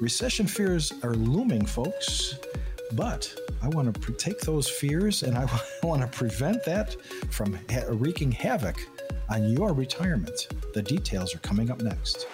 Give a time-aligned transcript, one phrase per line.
[0.00, 2.38] Recession fears are looming, folks,
[2.92, 5.46] but I want to pre- take those fears and I
[5.82, 6.96] want to prevent that
[7.30, 8.76] from ha- wreaking havoc
[9.28, 10.48] on your retirement.
[10.72, 12.26] The details are coming up next.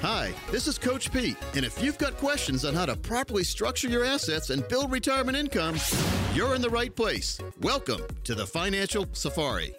[0.00, 3.88] Hi, this is Coach Pete, and if you've got questions on how to properly structure
[3.88, 5.76] your assets and build retirement income,
[6.34, 7.38] you're in the right place.
[7.60, 9.74] Welcome to the Financial Safari.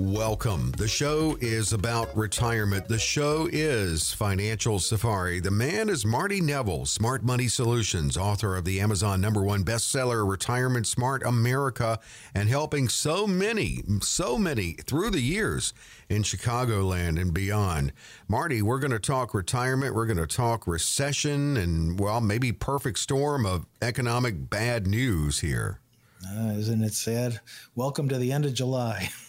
[0.00, 0.72] Welcome.
[0.78, 2.88] The show is about retirement.
[2.88, 5.40] The show is Financial Safari.
[5.40, 10.26] The man is Marty Neville, Smart Money Solutions, author of the Amazon number one bestseller,
[10.26, 11.98] Retirement Smart America,
[12.34, 15.74] and helping so many, so many through the years
[16.08, 17.92] in Chicagoland and beyond.
[18.26, 19.94] Marty, we're going to talk retirement.
[19.94, 25.78] We're going to talk recession and, well, maybe perfect storm of economic bad news here.
[26.26, 27.40] Uh, isn't it sad?
[27.74, 29.10] Welcome to the end of July.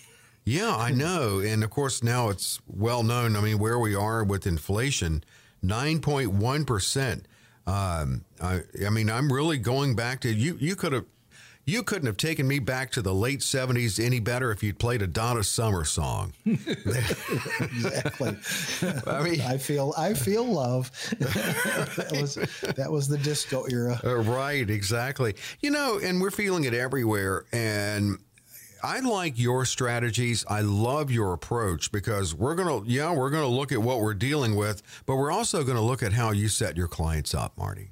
[0.51, 1.39] Yeah, I know.
[1.39, 3.37] And of course, now it's well known.
[3.37, 5.23] I mean, where we are with inflation,
[5.63, 7.23] 9.1%.
[7.65, 10.57] Um, I, I mean, I'm really going back to you.
[10.59, 11.05] You could have.
[11.63, 15.03] You couldn't have taken me back to the late 70s any better if you'd played
[15.03, 16.33] a Donna Summer song.
[16.45, 18.35] exactly.
[19.05, 20.89] I mean, I feel I feel love.
[21.19, 22.33] that was
[22.75, 24.01] that was the disco era.
[24.03, 25.35] Uh, right, exactly.
[25.61, 28.17] You know, and we're feeling it everywhere and
[28.83, 30.45] I like your strategies.
[30.47, 33.99] I love your approach because we're going to, yeah, we're going to look at what
[33.99, 37.33] we're dealing with, but we're also going to look at how you set your clients
[37.33, 37.91] up, Marty.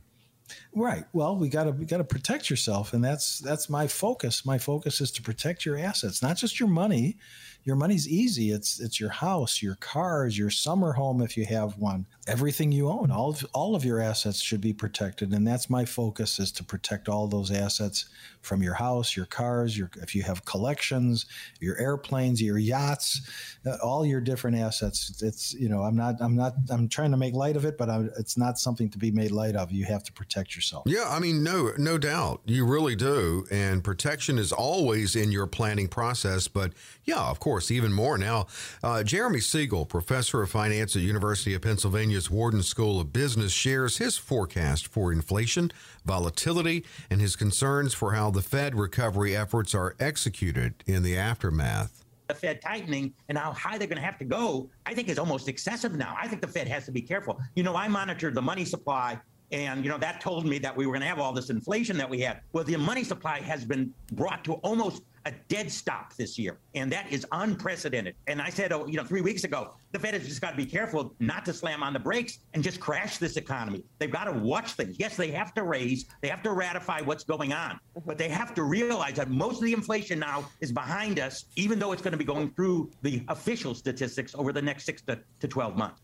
[0.73, 1.06] Right.
[1.14, 4.45] Well, we got to we got to protect yourself, and that's that's my focus.
[4.45, 7.17] My focus is to protect your assets, not just your money,
[7.63, 8.52] your money's easy.
[8.52, 12.05] It's it's your house, your cars, your summer home if you have one.
[12.27, 15.83] Everything you own, all of, all of your assets should be protected, and that's my
[15.83, 18.09] focus is to protect all those assets
[18.41, 21.25] from your house, your cars, your if you have collections,
[21.59, 23.21] your airplanes, your yachts,
[23.65, 25.21] uh, all your different assets.
[25.21, 27.89] It's you know I'm not I'm not I'm trying to make light of it, but
[27.89, 29.71] I'm, it's not something to be made light of.
[29.71, 30.83] You have to protect yourself.
[30.85, 35.45] Yeah, I mean no no doubt you really do, and protection is always in your
[35.45, 36.48] planning process.
[36.48, 38.45] But yeah, of course course, even more now.
[38.83, 43.98] Uh, Jeremy Siegel, professor of finance at University of Pennsylvania's Wharton School of Business, shares
[43.98, 45.71] his forecast for inflation,
[46.05, 51.95] volatility, and his concerns for how the Fed recovery efforts are executed in the aftermath
[52.27, 55.17] the Fed tightening and how high they're going to have to go, I think is
[55.17, 56.16] almost excessive now.
[56.16, 57.42] I think the Fed has to be careful.
[57.55, 59.20] You know, I monitored the money supply
[59.52, 61.98] and, you know, that told me that we were going to have all this inflation
[61.98, 62.42] that we had.
[62.54, 66.57] Well, the money supply has been brought to almost a dead stop this year.
[66.75, 68.15] And that is unprecedented.
[68.27, 70.57] And I said, oh, you know, three weeks ago, the Fed has just got to
[70.57, 73.83] be careful not to slam on the brakes and just crash this economy.
[73.97, 74.97] They've got to watch things.
[74.99, 78.02] Yes, they have to raise, they have to ratify what's going on, mm-hmm.
[78.05, 81.80] but they have to realize that most of the inflation now is behind us, even
[81.80, 85.19] though it's going to be going through the official statistics over the next six to,
[85.39, 86.01] to 12 months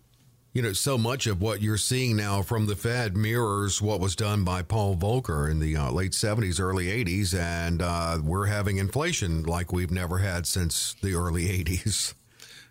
[0.55, 4.15] you know, so much of what you're seeing now from the Fed mirrors what was
[4.15, 8.77] done by Paul Volcker in the uh, late 70s, early 80s, and uh, we're having
[8.77, 12.13] inflation like we've never had since the early 80s.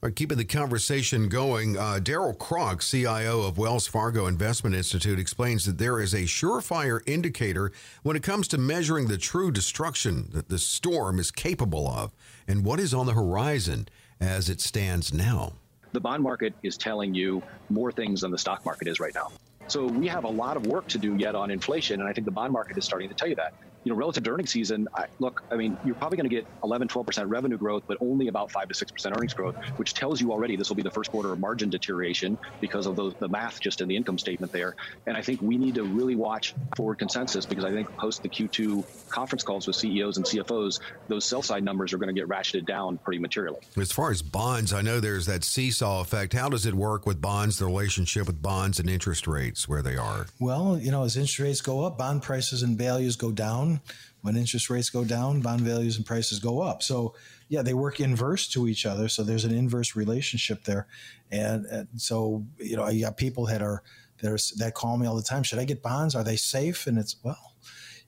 [0.04, 1.78] Are keeping the conversation going.
[1.78, 7.00] Uh, Darrell Cronk, CIO of Wells Fargo Investment Institute, explains that there is a surefire
[7.06, 7.72] indicator
[8.02, 12.12] when it comes to measuring the true destruction that the storm is capable of
[12.46, 13.88] and what is on the horizon
[14.20, 15.54] as it stands now.
[15.92, 19.32] The bond market is telling you more things than the stock market is right now.
[19.68, 22.26] So we have a lot of work to do yet on inflation, and I think
[22.26, 23.54] the bond market is starting to tell you that
[23.84, 26.46] you know, relative to earnings season, I, look, I mean, you're probably going to get
[26.64, 30.32] 11, 12% revenue growth, but only about 5 to 6% earnings growth, which tells you
[30.32, 33.60] already this will be the first quarter of margin deterioration because of those, the math
[33.60, 34.75] just in the income statement there.
[35.06, 38.28] And I think we need to really watch forward consensus because I think post the
[38.28, 42.28] Q2 conference calls with CEOs and CFOs, those sell side numbers are going to get
[42.28, 43.60] ratcheted down pretty materially.
[43.76, 46.32] As far as bonds, I know there's that seesaw effect.
[46.32, 49.96] How does it work with bonds, the relationship with bonds and interest rates where they
[49.96, 50.26] are?
[50.40, 53.73] Well, you know, as interest rates go up, bond prices and values go down
[54.22, 56.82] when interest rates go down, bond values and prices go up.
[56.82, 57.14] So,
[57.48, 59.08] yeah, they work inverse to each other.
[59.08, 60.86] So there's an inverse relationship there,
[61.30, 63.82] and, and so you know, you got people that are
[64.20, 65.42] that are that call me all the time.
[65.42, 66.14] Should I get bonds?
[66.14, 66.86] Are they safe?
[66.86, 67.54] And it's well,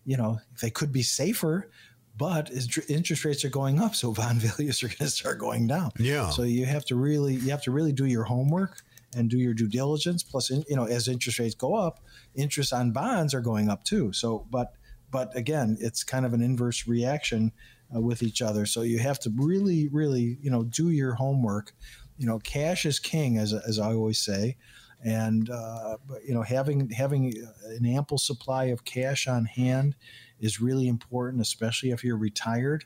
[0.04, 1.70] you know, they could be safer,
[2.16, 2.50] but
[2.88, 5.92] interest rates are going up, so bond values are going to start going down.
[5.98, 6.30] Yeah.
[6.30, 8.82] So you have to really you have to really do your homework
[9.14, 10.22] and do your due diligence.
[10.22, 12.00] Plus, you know, as interest rates go up,
[12.34, 14.12] interest on bonds are going up too.
[14.12, 14.74] So, but
[15.16, 17.50] but again, it's kind of an inverse reaction
[17.94, 18.66] uh, with each other.
[18.66, 21.72] So you have to really, really, you know, do your homework.
[22.18, 24.58] You know, cash is king, as, as I always say,
[25.02, 27.32] and uh, you know, having having
[27.64, 29.96] an ample supply of cash on hand
[30.38, 32.84] is really important, especially if you're retired.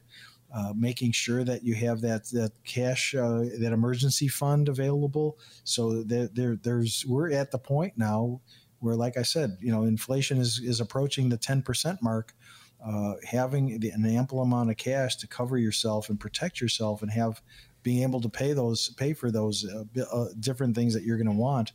[0.53, 6.05] Uh, making sure that you have that that cash uh, that emergency fund available so
[6.05, 8.41] that there there's we're at the point now
[8.81, 12.35] where, like I said, you know, inflation is, is approaching the 10% mark.
[12.83, 17.11] Uh, having the, an ample amount of cash to cover yourself and protect yourself and
[17.11, 17.43] have
[17.83, 21.27] being able to pay those pay for those uh, uh, different things that you're going
[21.27, 21.73] to want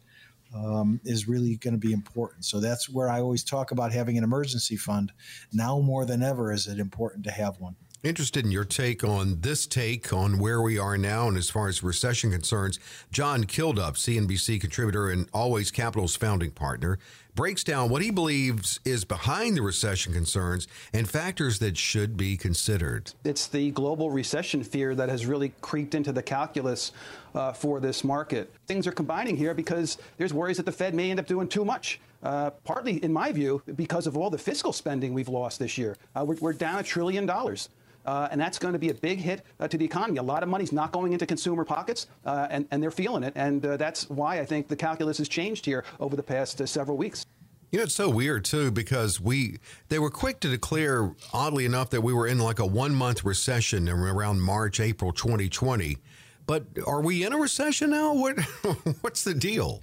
[0.55, 2.45] um, is really going to be important.
[2.45, 5.11] So that's where I always talk about having an emergency fund.
[5.51, 7.75] Now more than ever is it important to have one.
[8.05, 11.67] Interested in your take on this take on where we are now and as far
[11.67, 12.79] as recession concerns.
[13.11, 16.99] John Kilduff, CNBC contributor and Always Capital's founding partner,
[17.33, 22.37] breaks down what he believes is behind the recession concerns and factors that should be
[22.37, 23.11] considered.
[23.23, 26.91] It's the global recession fear that has really creeped into the calculus
[27.33, 28.53] uh, for this market.
[28.67, 31.65] Things are combining here because there's worries that the Fed may end up doing too
[31.65, 31.99] much.
[32.21, 35.97] Uh, partly, in my view, because of all the fiscal spending we've lost this year.
[36.15, 37.69] Uh, we're, we're down a trillion dollars.
[38.05, 40.17] Uh, and that's going to be a big hit uh, to the economy.
[40.17, 43.33] A lot of money's not going into consumer pockets, uh, and, and they're feeling it.
[43.35, 46.65] And uh, that's why I think the calculus has changed here over the past uh,
[46.65, 47.25] several weeks.
[47.71, 49.59] You know, it's so weird too because we
[49.89, 53.25] they were quick to declare, oddly enough, that we were in like a one month
[53.25, 55.97] recession around March, April 2020.
[56.45, 58.13] But are we in a recession now?
[58.13, 58.39] What
[59.01, 59.81] what's the deal?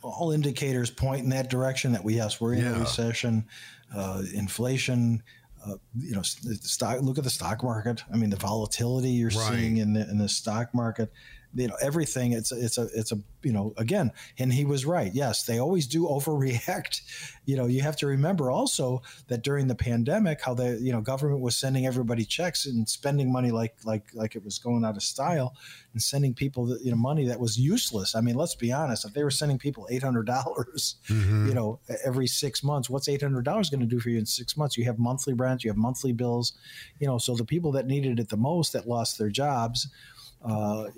[0.00, 2.76] All indicators point in that direction that we yes we're in yeah.
[2.76, 3.44] a recession.
[3.94, 5.22] Uh, inflation
[5.66, 7.00] uh, you know, stock.
[7.02, 8.02] Look at the stock market.
[8.12, 9.52] I mean, the volatility you're right.
[9.52, 11.10] seeing in the in the stock market
[11.54, 15.12] you know everything it's it's a it's a you know again and he was right.
[15.14, 17.00] Yes they always do overreact.
[17.44, 21.00] You know you have to remember also that during the pandemic how the you know
[21.00, 24.96] government was sending everybody checks and spending money like like like it was going out
[24.96, 25.54] of style
[25.92, 28.14] and sending people the, you know money that was useless.
[28.14, 31.48] I mean let's be honest if they were sending people $800 mm-hmm.
[31.48, 34.76] you know every 6 months what's $800 going to do for you in 6 months?
[34.76, 36.54] You have monthly rent you have monthly bills
[36.98, 39.88] you know so the people that needed it the most that lost their jobs
[40.44, 40.88] uh,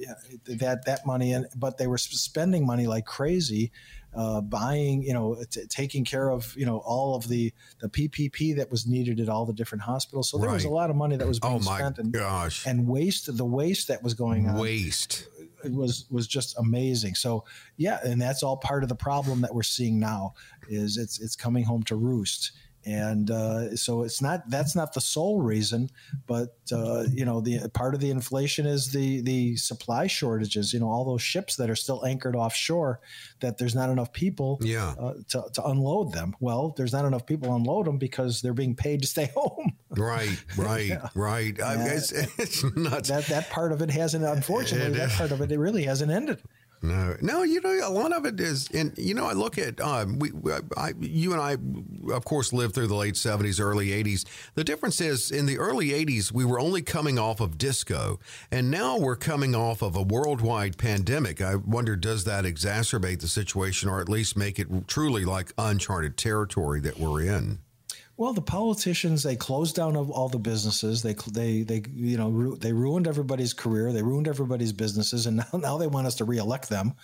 [0.47, 3.71] that that money in, but they were spending money like crazy,
[4.15, 8.57] uh, buying, you know, t- taking care of, you know, all of the the PPP
[8.57, 10.31] that was needed at all the different hospitals.
[10.31, 10.55] So there right.
[10.55, 13.37] was a lot of money that was being oh my spent, and gosh, and waste
[13.37, 15.29] the waste that was going on, waste
[15.65, 17.15] it was was just amazing.
[17.15, 17.45] So
[17.77, 20.35] yeah, and that's all part of the problem that we're seeing now
[20.69, 22.53] is it's it's coming home to roost
[22.87, 25.91] and uh, so it's not that's not the sole reason,
[26.29, 30.73] but uh, you know the part of the inflation is the the supply shortages.
[30.73, 33.01] You know all those ships that are still anchored offshore,
[33.41, 34.95] that there's not enough people yeah.
[35.01, 36.37] uh, to to unload them.
[36.39, 39.73] Well, there's not enough people unload them because they're being paid to stay home.
[39.91, 41.09] Right, right, yeah.
[41.17, 41.61] right.
[41.61, 43.09] I mean, it's, it's nuts.
[43.09, 44.25] That that part of it hasn't.
[44.25, 46.41] Unfortunately, it, that part of it it really hasn't ended.
[46.83, 49.81] No, no, you know, a lot of it is, and you know, I look at
[49.81, 50.31] um, we,
[50.77, 51.57] I, you and I,
[52.13, 54.27] of course, lived through the late '70s, early '80s.
[54.55, 58.71] The difference is, in the early '80s, we were only coming off of disco, and
[58.71, 61.41] now we're coming off of a worldwide pandemic.
[61.41, 66.17] I wonder, does that exacerbate the situation, or at least make it truly like uncharted
[66.17, 67.59] territory that we're in?
[68.19, 71.03] Well, the politicians they closed down all the businesses.
[71.03, 73.93] They they they you know ru- they ruined everybody's career.
[73.93, 76.95] They ruined everybody's businesses, and now now they want us to reelect them.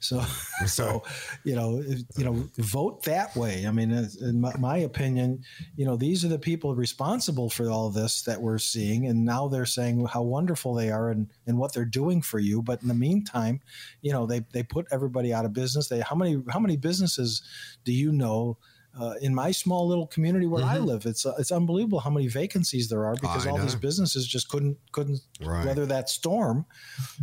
[0.00, 0.24] So
[0.66, 1.02] so
[1.44, 1.82] you know
[2.16, 3.66] you know vote that way.
[3.66, 5.44] I mean, in my, my opinion,
[5.76, 9.48] you know these are the people responsible for all this that we're seeing, and now
[9.48, 12.62] they're saying how wonderful they are and and what they're doing for you.
[12.62, 13.60] But in the meantime,
[14.00, 15.88] you know they they put everybody out of business.
[15.88, 17.42] They how many how many businesses
[17.84, 18.56] do you know?
[18.98, 20.74] Uh, in my small little community where mm-hmm.
[20.74, 23.62] I live, it's uh, it's unbelievable how many vacancies there are because I all know.
[23.62, 25.64] these businesses just couldn't couldn't right.
[25.64, 26.66] weather that storm,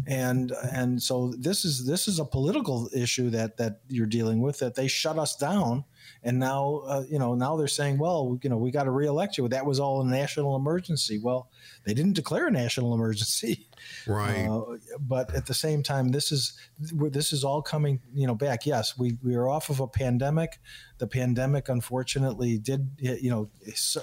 [0.07, 4.59] and and so this is this is a political issue that that you're dealing with
[4.59, 5.85] that they shut us down
[6.23, 9.37] and now uh, you know now they're saying well you know we got to reelect
[9.37, 9.47] you.
[9.47, 11.19] That was all a national emergency.
[11.21, 11.49] Well
[11.85, 13.67] they didn't declare a national emergency.
[14.07, 14.47] Right.
[14.47, 18.65] Uh, but at the same time this is this is all coming you know back.
[18.65, 20.59] Yes we we are off of a pandemic.
[20.97, 23.49] The pandemic unfortunately did you know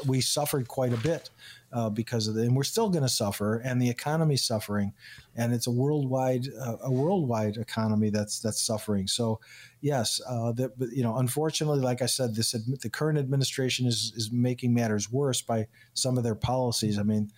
[0.07, 1.31] we suffered quite a bit
[1.77, 4.95] uh, because of it, and we're still going to suffer, and the economy's suffering,
[5.37, 9.07] and it's a worldwide uh, a worldwide economy that's that's suffering.
[9.07, 9.41] So,
[9.83, 14.33] yes, uh, that you know, unfortunately, like I said, this the current administration is is
[14.33, 16.99] making matters worse by some of their policies.
[16.99, 17.31] I mean,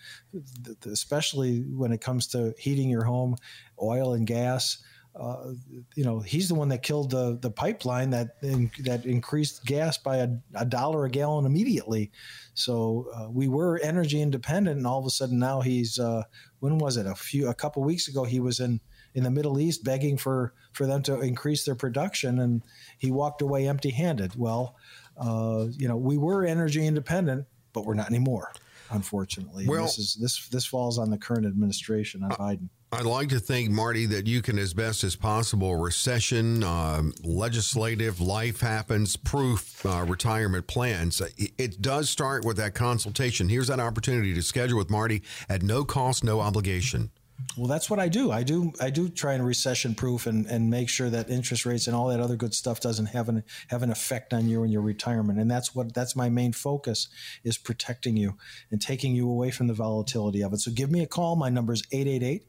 [0.87, 3.35] especially when it comes to heating your home,
[3.83, 4.79] oil and gas
[5.19, 5.53] uh,
[5.95, 9.99] you know, he's the one that killed the the pipeline that in, that increased gas
[9.99, 12.11] by a, a, dollar a gallon immediately.
[12.55, 16.23] So uh, we were energy independent, and all of a sudden now he's uh,
[16.61, 18.81] when was it a few a couple weeks ago he was in
[19.15, 22.63] in the Middle East begging for for them to increase their production, and
[22.99, 24.37] he walked away empty handed.
[24.37, 24.77] Well,
[25.17, 28.53] uh, you know, we were energy independent, but we're not anymore
[28.91, 29.67] unfortunately.
[29.69, 32.69] Well, this is this this falls on the current administration on uh, Biden.
[32.91, 38.19] I'd like to think, Marty, that you can, as best as possible, recession, uh, legislative,
[38.19, 41.21] life happens, proof, uh, retirement plans.
[41.21, 43.51] It, it, does start with that consultation.
[43.51, 47.11] Here's that opportunity to schedule with Marty at no cost, no obligation.
[47.59, 48.33] Well, that's what I do.
[48.33, 48.73] I do.
[48.81, 52.09] I do try and recession proof and, and make sure that interest rates and all
[52.09, 55.39] that other good stuff doesn't have an have an effect on you and your retirement.
[55.39, 57.09] And that's what that's my main focus
[57.45, 58.35] is protecting you
[58.73, 60.59] and taking you away from the volatility of it.
[60.59, 61.37] So give me a call.
[61.37, 62.49] My number is 888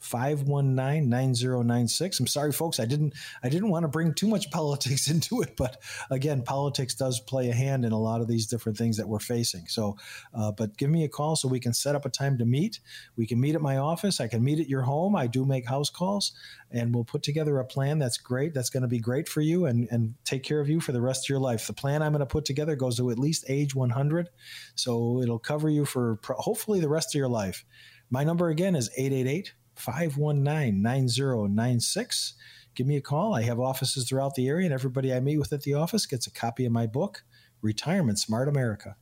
[0.00, 2.20] 519-9096.
[2.20, 5.56] I'm sorry folks, I didn't I didn't want to bring too much politics into it,
[5.56, 5.80] but
[6.10, 9.18] again, politics does play a hand in a lot of these different things that we're
[9.18, 9.66] facing.
[9.68, 9.96] So,
[10.34, 12.80] uh, but give me a call so we can set up a time to meet.
[13.16, 14.20] We can meet at my office.
[14.20, 15.16] I can meet at your home.
[15.16, 16.32] I do make house calls
[16.70, 18.54] and we'll put together a plan that's great.
[18.54, 21.00] That's going to be great for you and, and take care of you for the
[21.00, 21.66] rest of your life.
[21.66, 24.28] The plan I'm going to put together goes to at least age 100.
[24.74, 27.64] So it'll cover you for hopefully the rest of your life.
[28.10, 32.34] My number again is 888 519 9096.
[32.74, 33.34] Give me a call.
[33.34, 36.26] I have offices throughout the area, and everybody I meet with at the office gets
[36.26, 37.24] a copy of my book,
[37.62, 38.96] Retirement Smart America.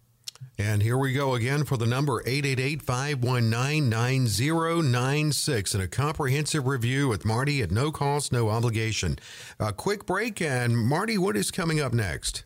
[0.56, 7.08] And here we go again for the number 888 519 9096 and a comprehensive review
[7.08, 9.18] with Marty at no cost, no obligation.
[9.58, 12.44] A quick break, and Marty, what is coming up next?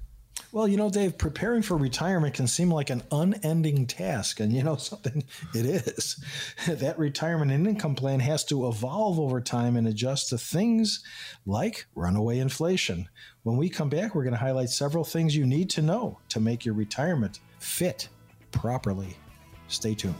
[0.52, 4.38] Well, you know, Dave, preparing for retirement can seem like an unending task.
[4.38, 5.24] And you know something?
[5.54, 6.22] It is.
[6.68, 11.02] that retirement and income plan has to evolve over time and adjust to things
[11.46, 13.08] like runaway inflation.
[13.44, 16.38] When we come back, we're going to highlight several things you need to know to
[16.38, 18.10] make your retirement fit
[18.50, 19.16] properly.
[19.68, 20.14] Stay tuned.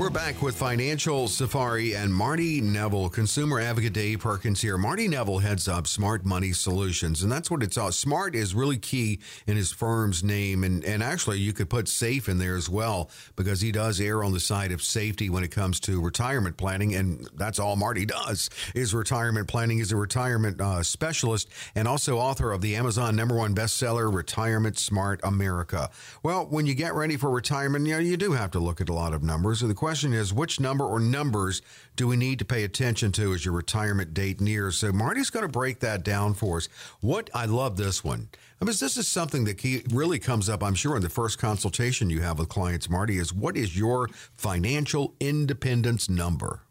[0.00, 4.78] We're back with Financial Safari and Marty Neville, consumer advocate Dave Perkins here.
[4.78, 7.92] Marty Neville heads up Smart Money Solutions, and that's what it's all.
[7.92, 12.30] Smart is really key in his firm's name, and, and actually you could put safe
[12.30, 15.50] in there as well because he does err on the side of safety when it
[15.50, 19.76] comes to retirement planning, and that's all Marty does is retirement planning.
[19.76, 24.78] He's a retirement uh, specialist and also author of the Amazon number one bestseller, Retirement
[24.78, 25.90] Smart America.
[26.22, 28.88] Well, when you get ready for retirement, you know you do have to look at
[28.88, 29.60] a lot of numbers.
[29.60, 31.62] The question question is which number or numbers
[31.96, 34.76] do we need to pay attention to as your retirement date nears?
[34.76, 36.68] So Marty's going to break that down for us.
[37.00, 38.28] What I love this one.
[38.60, 42.08] I mean, this is something that really comes up, I'm sure, in the first consultation
[42.08, 44.06] you have with clients, Marty, is what is your
[44.36, 46.62] financial independence number?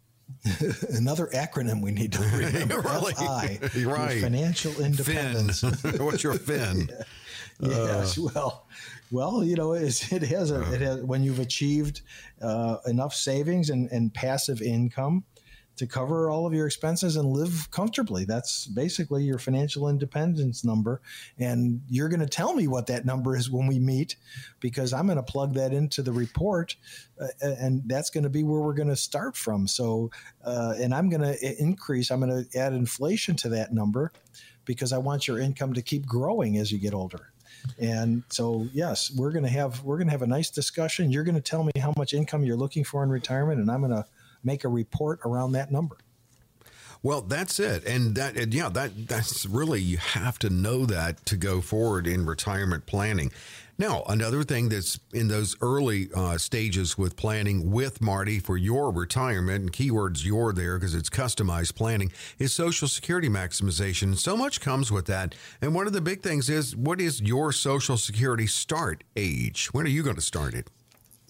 [0.89, 2.79] Another acronym we need to remember.
[2.79, 3.15] really?
[3.15, 4.21] FI, right.
[4.21, 5.61] Financial independence.
[5.99, 6.87] What's your FIN?
[6.89, 7.03] yeah.
[7.59, 8.17] Yes.
[8.17, 8.67] Uh, well,
[9.11, 12.01] well, you know, it has a, it has when you've achieved
[12.41, 15.23] uh, enough savings and, and passive income
[15.79, 18.25] to cover all of your expenses and live comfortably.
[18.25, 21.01] That's basically your financial independence number.
[21.37, 24.17] And you're going to tell me what that number is when we meet
[24.59, 26.75] because I'm going to plug that into the report.
[27.19, 29.67] Uh, and that's going to be where we're going to start from.
[29.67, 30.11] So,
[30.43, 34.11] uh, and I'm going to increase, I'm going to add inflation to that number
[34.65, 37.31] because I want your income to keep growing as you get older.
[37.79, 41.11] And so, yes, we're going to have we're going to have a nice discussion.
[41.11, 43.81] You're going to tell me how much income you're looking for in retirement, and I'm
[43.81, 44.05] going to
[44.43, 45.97] make a report around that number.
[47.01, 51.25] Well, that's it, and that and yeah, that that's really you have to know that
[51.27, 53.31] to go forward in retirement planning.
[53.79, 58.91] Now, another thing that's in those early uh, stages with planning with Marty for your
[58.91, 64.17] retirement, and keywords your there because it's customized planning, is Social Security maximization.
[64.17, 65.33] So much comes with that.
[65.61, 69.67] And one of the big things is what is your Social Security start age?
[69.67, 70.67] When are you going to start it?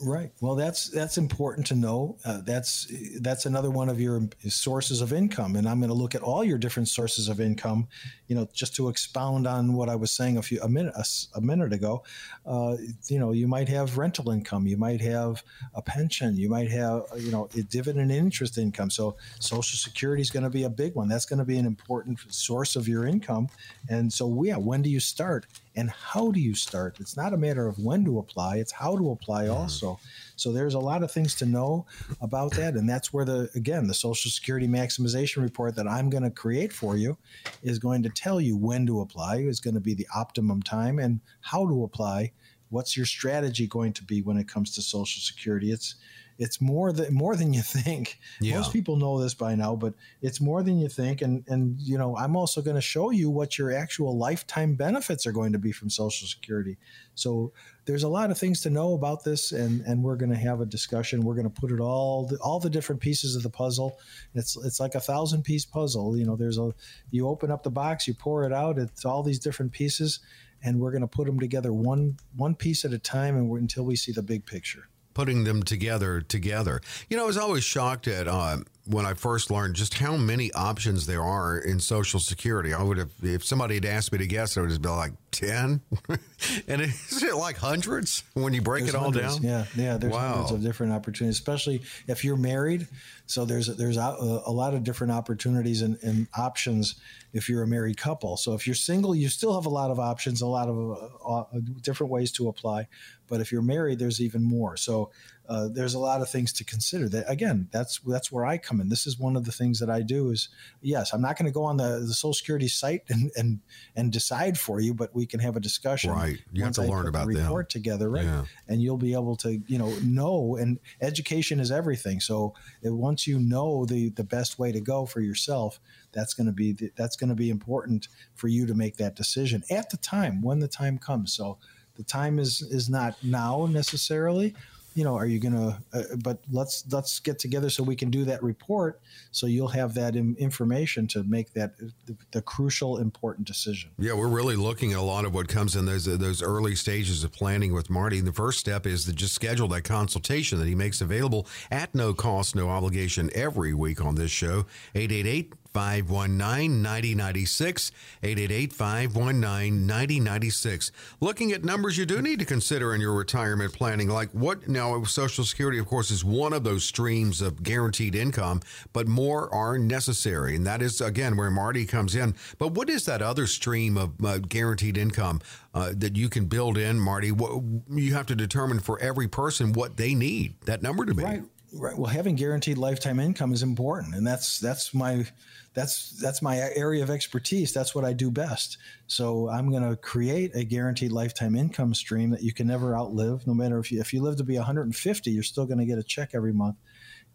[0.01, 0.31] Right.
[0.39, 2.15] Well, that's that's important to know.
[2.23, 2.87] Uh, that's
[3.19, 6.41] that's another one of your sources of income, and I'm going to look at all
[6.41, 7.89] your different sources of income.
[8.27, 11.03] You know, just to expound on what I was saying a few a minute a,
[11.37, 12.03] a minute ago.
[12.45, 12.77] Uh,
[13.07, 17.03] you know, you might have rental income, you might have a pension, you might have
[17.17, 18.89] you know a dividend interest income.
[18.89, 21.09] So Social Security is going to be a big one.
[21.09, 23.49] That's going to be an important source of your income.
[23.89, 25.45] And so, yeah, when do you start?
[25.75, 26.97] And how do you start?
[26.99, 29.99] It's not a matter of when to apply, it's how to apply also.
[30.35, 31.85] So there's a lot of things to know
[32.21, 32.75] about that.
[32.75, 36.73] And that's where the, again, the Social Security maximization report that I'm going to create
[36.73, 37.17] for you
[37.61, 40.99] is going to tell you when to apply, is going to be the optimum time,
[40.99, 42.31] and how to apply.
[42.69, 45.71] What's your strategy going to be when it comes to Social Security?
[45.71, 45.95] It's,
[46.39, 48.17] it's more than more than you think.
[48.39, 48.55] Yeah.
[48.55, 51.21] Most people know this by now, but it's more than you think.
[51.21, 55.27] And and you know, I'm also going to show you what your actual lifetime benefits
[55.27, 56.77] are going to be from Social Security.
[57.13, 57.51] So
[57.85, 60.61] there's a lot of things to know about this, and and we're going to have
[60.61, 61.25] a discussion.
[61.25, 63.99] We're going to put it all the, all the different pieces of the puzzle.
[64.33, 66.17] It's it's like a thousand piece puzzle.
[66.17, 66.73] You know, there's a
[67.11, 68.79] you open up the box, you pour it out.
[68.79, 70.21] It's all these different pieces,
[70.63, 73.83] and we're going to put them together one one piece at a time, and until
[73.83, 74.87] we see the big picture
[75.19, 76.79] putting them together together.
[77.09, 80.49] You know, I was always shocked at uh, when I first learned just how many
[80.53, 82.73] options there are in Social Security.
[82.73, 85.11] I would have, if somebody had asked me to guess, I would have been like
[85.31, 85.81] ten,
[86.67, 89.39] and is it like hundreds when you break there's it all hundreds.
[89.39, 89.43] down?
[89.43, 89.97] Yeah, yeah.
[89.97, 90.33] There's wow.
[90.33, 92.87] hundreds of different opportunities, especially if you're married.
[93.25, 96.95] So there's there's a, a lot of different opportunities and, and, options
[97.31, 98.37] if you're a married couple.
[98.37, 101.41] So if you're single, you still have a lot of options, a lot of uh,
[101.41, 102.87] uh, different ways to apply.
[103.27, 104.77] But if you're married, there's even more.
[104.77, 105.11] So
[105.49, 107.09] uh, there's a lot of things to consider.
[107.09, 108.89] That again, that's that's where I come in.
[108.89, 110.29] This is one of the things that I do.
[110.29, 110.49] Is
[110.81, 113.59] yes, I'm not going to go on the, the Social Security site and, and
[113.95, 116.11] and decide for you, but we can have a discussion.
[116.11, 117.81] Right, you have to I learn about the report them.
[117.81, 118.23] together, right?
[118.23, 118.45] Yeah.
[118.67, 120.55] And you'll be able to you know know.
[120.55, 122.21] And education is everything.
[122.21, 125.79] So it, once you know the the best way to go for yourself,
[126.13, 129.63] that's going to be that's going to be important for you to make that decision
[129.69, 131.33] at the time when the time comes.
[131.33, 131.57] So
[131.95, 134.55] the time is is not now necessarily
[134.95, 135.77] you know, are you going to?
[135.93, 138.99] Uh, uh, but let's let's get together so we can do that report.
[139.31, 143.91] So you'll have that information to make that uh, the, the, crucial, important decision.
[143.97, 146.75] Yeah, we're really looking at a lot of what comes in those uh, those early
[146.75, 148.19] stages of planning with Marty.
[148.21, 152.13] The first step is to just schedule that consultation that he makes available at no
[152.13, 154.65] cost, no obligation every week on this show.
[154.95, 157.91] 888 519 9096.
[158.23, 160.91] 888 519 9096.
[161.19, 165.03] Looking at numbers you do need to consider in your retirement planning, like what now,
[165.03, 168.61] Social Security, of course, is one of those streams of guaranteed income,
[168.93, 170.55] but more are necessary.
[170.55, 172.35] And that is, again, where Marty comes in.
[172.57, 175.41] But what is that other stream of uh, guaranteed income
[175.73, 177.31] uh, that you can build in, Marty?
[177.31, 181.23] What, you have to determine for every person what they need that number to be.
[181.23, 181.43] Right.
[181.71, 181.95] Right.
[181.95, 185.27] Well, having guaranteed lifetime income is important, and that's that's my
[185.75, 187.73] that's that's my area of expertise.
[187.73, 188.79] That's what I do best.
[189.05, 193.45] So I'm going to create a guaranteed lifetime income stream that you can never outlive.
[193.45, 195.99] No matter if you if you live to be 150, you're still going to get
[195.99, 196.77] a check every month.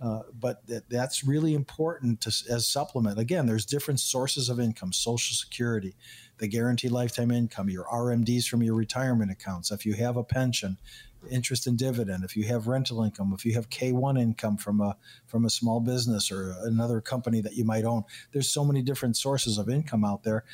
[0.00, 3.18] Uh, but that, that's really important to, as supplement.
[3.18, 5.94] Again, there's different sources of income: Social Security,
[6.38, 9.70] the guaranteed lifetime income, your RMDs from your retirement accounts.
[9.70, 10.76] If you have a pension,
[11.30, 14.96] interest and dividend, if you have rental income, if you have K1 income from a
[15.26, 19.16] from a small business or another company that you might own, there's so many different
[19.16, 20.44] sources of income out there,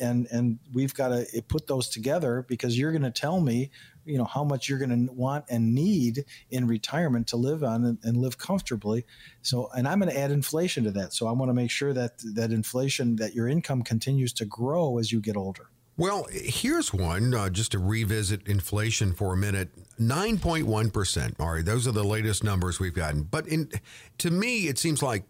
[0.00, 3.70] and and we've got to eh, put those together because you're going to tell me,
[4.04, 7.84] you know, how much you're going to want and need in retirement to live on
[7.84, 9.04] and, and live comfortably.
[9.42, 11.12] So, and I'm going to add inflation to that.
[11.12, 14.98] So I want to make sure that that inflation, that your income continues to grow
[14.98, 15.70] as you get older.
[15.98, 19.70] Well, here's one uh, just to revisit inflation for a minute.
[19.98, 21.40] 9.1%.
[21.40, 23.22] All right, those are the latest numbers we've gotten.
[23.22, 23.70] But in,
[24.18, 25.24] to me, it seems like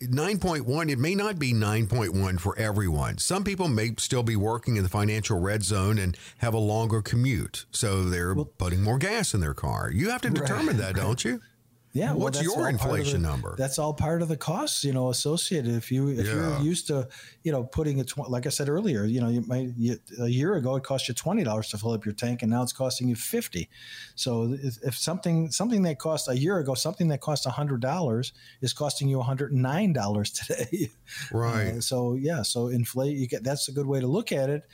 [0.00, 3.18] 9.1, it may not be 9.1 for everyone.
[3.18, 7.00] Some people may still be working in the financial red zone and have a longer
[7.00, 7.64] commute.
[7.70, 9.90] So they're well, putting more gas in their car.
[9.92, 11.40] You have to determine right, that, don't you?
[11.94, 12.10] Yeah.
[12.10, 13.54] Well, What's your inflation the, number?
[13.56, 15.76] That's all part of the costs, you know, associated.
[15.76, 16.34] If you if yeah.
[16.34, 17.06] you're used to,
[17.44, 20.26] you know, putting a tw- like I said earlier, you know, you might you, a
[20.26, 22.72] year ago it cost you twenty dollars to fill up your tank, and now it's
[22.72, 23.70] costing you fifty.
[24.16, 28.32] So if, if something something that cost a year ago, something that cost hundred dollars
[28.60, 30.90] is costing you one hundred and nine dollars today.
[31.30, 31.74] Right.
[31.74, 33.16] Uh, so yeah, so inflate.
[33.16, 34.64] You get that's a good way to look at it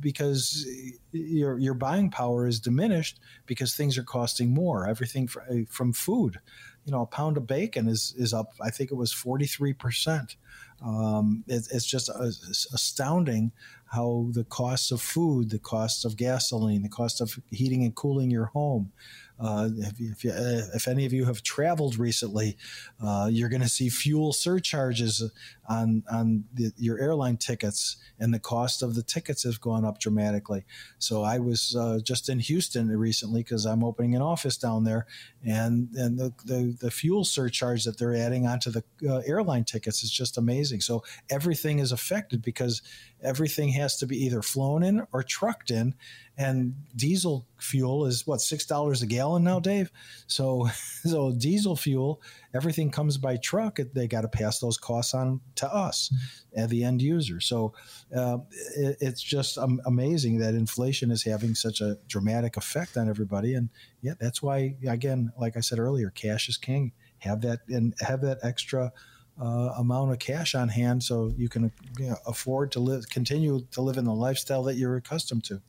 [0.00, 0.66] because
[1.12, 4.86] your your buying power is diminished because things are costing more.
[4.86, 5.28] Everything
[5.68, 6.38] from food,
[6.84, 8.52] you know, a pound of bacon is is up.
[8.60, 10.36] I think it was forty three percent.
[10.84, 13.52] Um, it's just astounding
[13.90, 18.30] how the costs of food, the cost of gasoline, the cost of heating and cooling
[18.30, 18.92] your home,
[19.40, 22.58] uh, if, if, you, uh, if, any of you have traveled recently,
[23.02, 25.22] uh, you're going to see fuel surcharges
[25.66, 29.98] on on the, your airline tickets, and the cost of the tickets has gone up
[29.98, 30.64] dramatically.
[30.98, 35.06] So I was uh, just in Houston recently because I'm opening an office down there,
[35.42, 40.02] and and the, the, the fuel surcharge that they're adding onto the uh, airline tickets
[40.02, 40.82] is just amazing.
[40.82, 42.82] So everything is affected because
[43.22, 45.94] everything has to be either flown in or trucked in,
[46.38, 49.90] and diesel fuel is what six dollars a gallon now, Dave.
[50.26, 50.68] So,
[51.04, 52.22] so diesel fuel,
[52.54, 53.78] everything comes by truck.
[53.94, 56.12] They got to pass those costs on to us,
[56.54, 57.40] and the end user.
[57.40, 57.74] So,
[58.16, 58.38] uh,
[58.76, 63.54] it, it's just amazing that inflation is having such a dramatic effect on everybody.
[63.54, 63.68] And
[64.00, 66.92] yeah, that's why again, like I said earlier, cash is king.
[67.18, 68.92] Have that and have that extra.
[69.40, 73.64] Uh, amount of cash on hand so you can you know, afford to live continue
[73.70, 75.62] to live in the lifestyle that you're accustomed to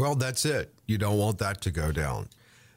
[0.00, 0.72] well, that's it.
[0.86, 2.28] You don't want that to go down.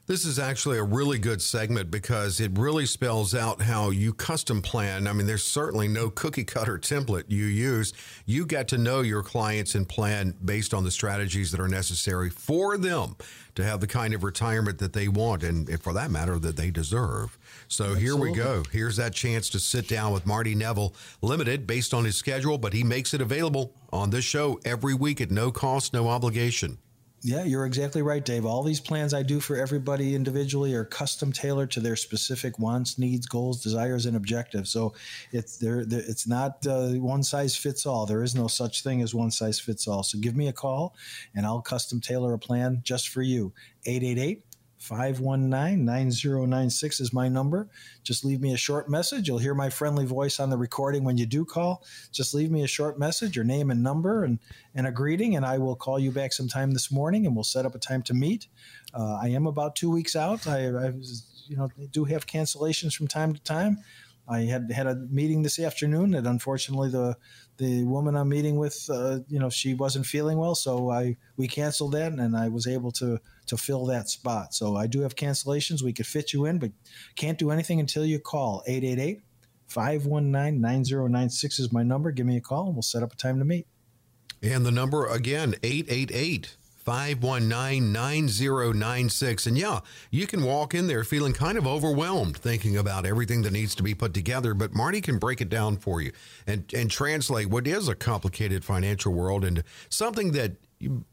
[0.05, 4.61] This is actually a really good segment because it really spells out how you custom
[4.61, 5.07] plan.
[5.07, 7.93] I mean, there's certainly no cookie cutter template you use.
[8.25, 12.29] You get to know your clients and plan based on the strategies that are necessary
[12.29, 13.15] for them
[13.55, 16.69] to have the kind of retirement that they want and, for that matter, that they
[16.69, 17.37] deserve.
[17.69, 18.03] So Absolutely.
[18.03, 18.63] here we go.
[18.73, 22.73] Here's that chance to sit down with Marty Neville, limited based on his schedule, but
[22.73, 26.77] he makes it available on this show every week at no cost, no obligation.
[27.25, 28.45] Yeah, you're exactly right, Dave.
[28.45, 32.99] All these plans I do for everybody individually are custom tailored to their specific wants,
[32.99, 34.69] needs, goals, desires, and objectives.
[34.69, 34.93] So
[35.31, 35.85] it's there.
[35.89, 38.05] It's not uh, one size fits all.
[38.05, 40.03] There is no such thing as one size fits all.
[40.03, 40.95] So give me a call,
[41.33, 43.53] and I'll custom tailor a plan just for you.
[43.85, 44.43] 888
[44.83, 47.69] 519 9096 is my number.
[48.03, 49.29] Just leave me a short message.
[49.29, 51.85] You'll hear my friendly voice on the recording when you do call.
[52.11, 54.39] Just leave me a short message, your name and number, and,
[54.75, 57.65] and a greeting, and I will call you back sometime this morning and we'll set
[57.65, 58.47] up a time to meet.
[58.93, 60.45] Uh, I am about two weeks out.
[60.47, 60.93] I, I
[61.47, 63.77] you know, do have cancellations from time to time.
[64.27, 67.17] I had had a meeting this afternoon that unfortunately the
[67.57, 71.47] the woman I'm meeting with, uh, you know, she wasn't feeling well, so I we
[71.47, 74.53] canceled that, and I was able to to fill that spot.
[74.53, 75.83] So I do have cancellations.
[75.83, 76.71] We could fit you in, but
[77.15, 79.21] can't do anything until you call 888
[79.67, 82.11] 519 9096 is my number.
[82.11, 83.67] Give me a call, and we'll set up a time to meet.
[84.41, 89.47] And the number again, 888 519 9096.
[89.47, 89.79] And yeah,
[90.11, 93.83] you can walk in there feeling kind of overwhelmed thinking about everything that needs to
[93.83, 96.11] be put together, but Marty can break it down for you
[96.45, 100.57] and, and translate what is a complicated financial world into something that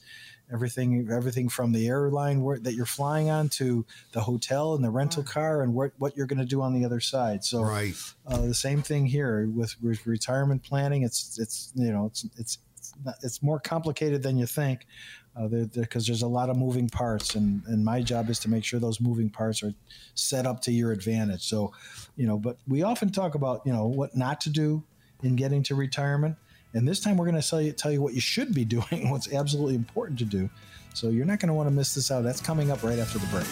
[0.52, 4.90] everything everything from the airline where, that you're flying on to the hotel and the
[4.90, 7.44] rental car and what, what you're going to do on the other side.
[7.44, 7.94] So right.
[8.26, 11.02] uh, the same thing here with, with retirement planning.
[11.02, 14.86] It's it's you know it's it's it's, not, it's more complicated than you think
[15.48, 18.64] because uh, there's a lot of moving parts and, and my job is to make
[18.64, 19.72] sure those moving parts are
[20.14, 21.42] set up to your advantage.
[21.42, 21.72] So
[22.16, 24.82] you know but we often talk about you know what not to do
[25.22, 26.36] in getting to retirement
[26.74, 29.10] and this time we're going to tell you, tell you what you should be doing,
[29.10, 30.48] what's absolutely important to do.
[30.94, 32.22] So you're not going to want to miss this out.
[32.22, 33.46] That's coming up right after the break.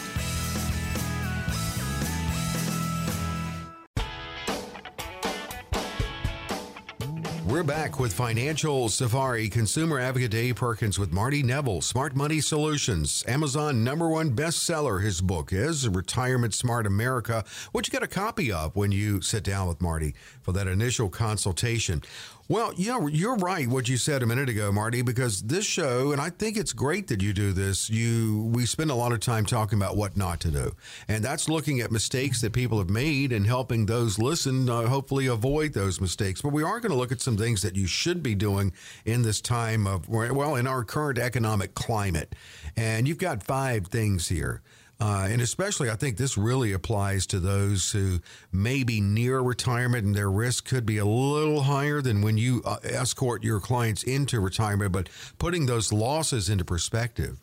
[7.50, 13.24] We're back with Financial Safari consumer advocate Dave Perkins with Marty Neville, Smart Money Solutions,
[13.26, 15.02] Amazon number one bestseller.
[15.02, 19.42] His book is Retirement Smart America, which you get a copy of when you sit
[19.42, 22.02] down with Marty for that initial consultation.
[22.50, 26.20] Well, know, you're right what you said a minute ago, Marty, because this show, and
[26.20, 29.46] I think it's great that you do this, you we spend a lot of time
[29.46, 30.72] talking about what not to do.
[31.06, 35.28] And that's looking at mistakes that people have made and helping those listen uh, hopefully
[35.28, 36.42] avoid those mistakes.
[36.42, 38.72] But we are going to look at some things that you should be doing
[39.04, 42.34] in this time of well, in our current economic climate.
[42.76, 44.60] And you've got five things here.
[45.00, 48.20] Uh, and especially, I think this really applies to those who
[48.52, 52.60] may be near retirement and their risk could be a little higher than when you
[52.66, 55.08] uh, escort your clients into retirement, but
[55.38, 57.38] putting those losses into perspective.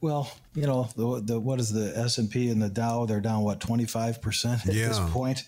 [0.00, 3.06] Well, you know, the, the what is the S and P and the Dow?
[3.06, 4.88] They're down what twenty five percent at yeah.
[4.88, 5.44] this point.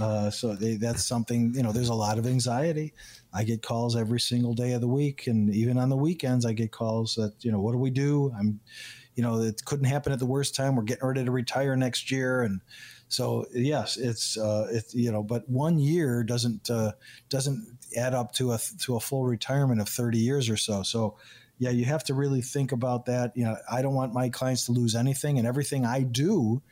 [0.00, 1.52] Uh, so they, that's something.
[1.54, 2.92] You know, there's a lot of anxiety.
[3.32, 6.52] I get calls every single day of the week, and even on the weekends, I
[6.52, 8.32] get calls that you know, what do we do?
[8.38, 8.60] I'm
[9.14, 10.76] you know, it couldn't happen at the worst time.
[10.76, 12.60] We're getting ready to retire next year, and
[13.08, 16.92] so yes, it's uh, it's you know, but one year doesn't uh,
[17.28, 20.82] doesn't add up to a to a full retirement of thirty years or so.
[20.82, 21.16] So
[21.58, 23.36] yeah, you have to really think about that.
[23.36, 26.62] You know, I don't want my clients to lose anything, and everything I do.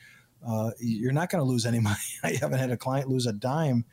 [0.47, 1.97] Uh, you're not going to lose any money.
[2.23, 3.85] I haven't had a client lose a dime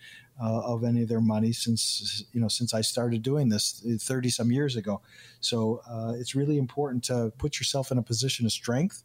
[0.42, 4.30] uh, of any of their money since you know since I started doing this 30
[4.30, 5.02] some years ago.
[5.42, 9.04] So uh, it's really important to put yourself in a position of strength,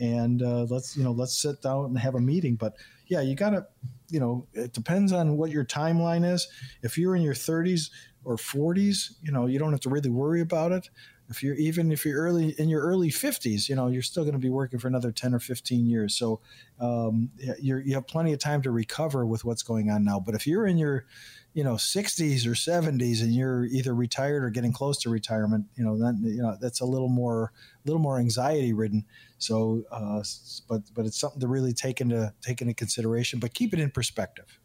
[0.00, 2.56] and uh, let's you know let's sit down and have a meeting.
[2.56, 2.74] But
[3.06, 3.66] yeah, you gotta
[4.08, 6.48] you know it depends on what your timeline is.
[6.82, 7.90] If you're in your 30s
[8.24, 10.88] or 40s, you know you don't have to really worry about it
[11.30, 14.34] if you're even if you're early in your early 50s you know you're still going
[14.34, 16.14] to be working for another 10 or 15 years.
[16.16, 16.40] So
[16.80, 20.20] um, you have plenty of time to recover with what's going on now.
[20.20, 21.06] But if you're in your
[21.52, 25.84] you know 60s or 70s and you're either retired or getting close to retirement you
[25.84, 27.52] know that you know that's a little more
[27.84, 29.04] a little more anxiety ridden.
[29.38, 30.22] So uh,
[30.68, 33.90] but but it's something to really take into take into consideration but keep it in
[33.90, 34.59] perspective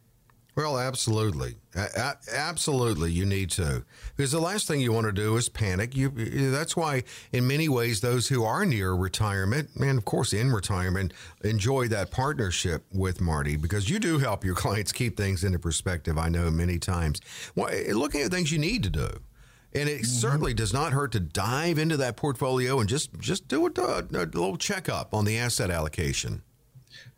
[0.56, 3.84] well, absolutely, a- absolutely, you need to,
[4.16, 5.94] because the last thing you want to do is panic.
[5.94, 6.08] You,
[6.50, 11.12] that's why, in many ways, those who are near retirement, and of course in retirement,
[11.44, 16.16] enjoy that partnership with Marty because you do help your clients keep things into perspective.
[16.16, 17.20] I know many times,
[17.54, 19.08] well, looking at things you need to do.
[19.74, 20.04] And it mm-hmm.
[20.04, 23.98] certainly does not hurt to dive into that portfolio and just just do a, a,
[23.98, 26.42] a little checkup on the asset allocation.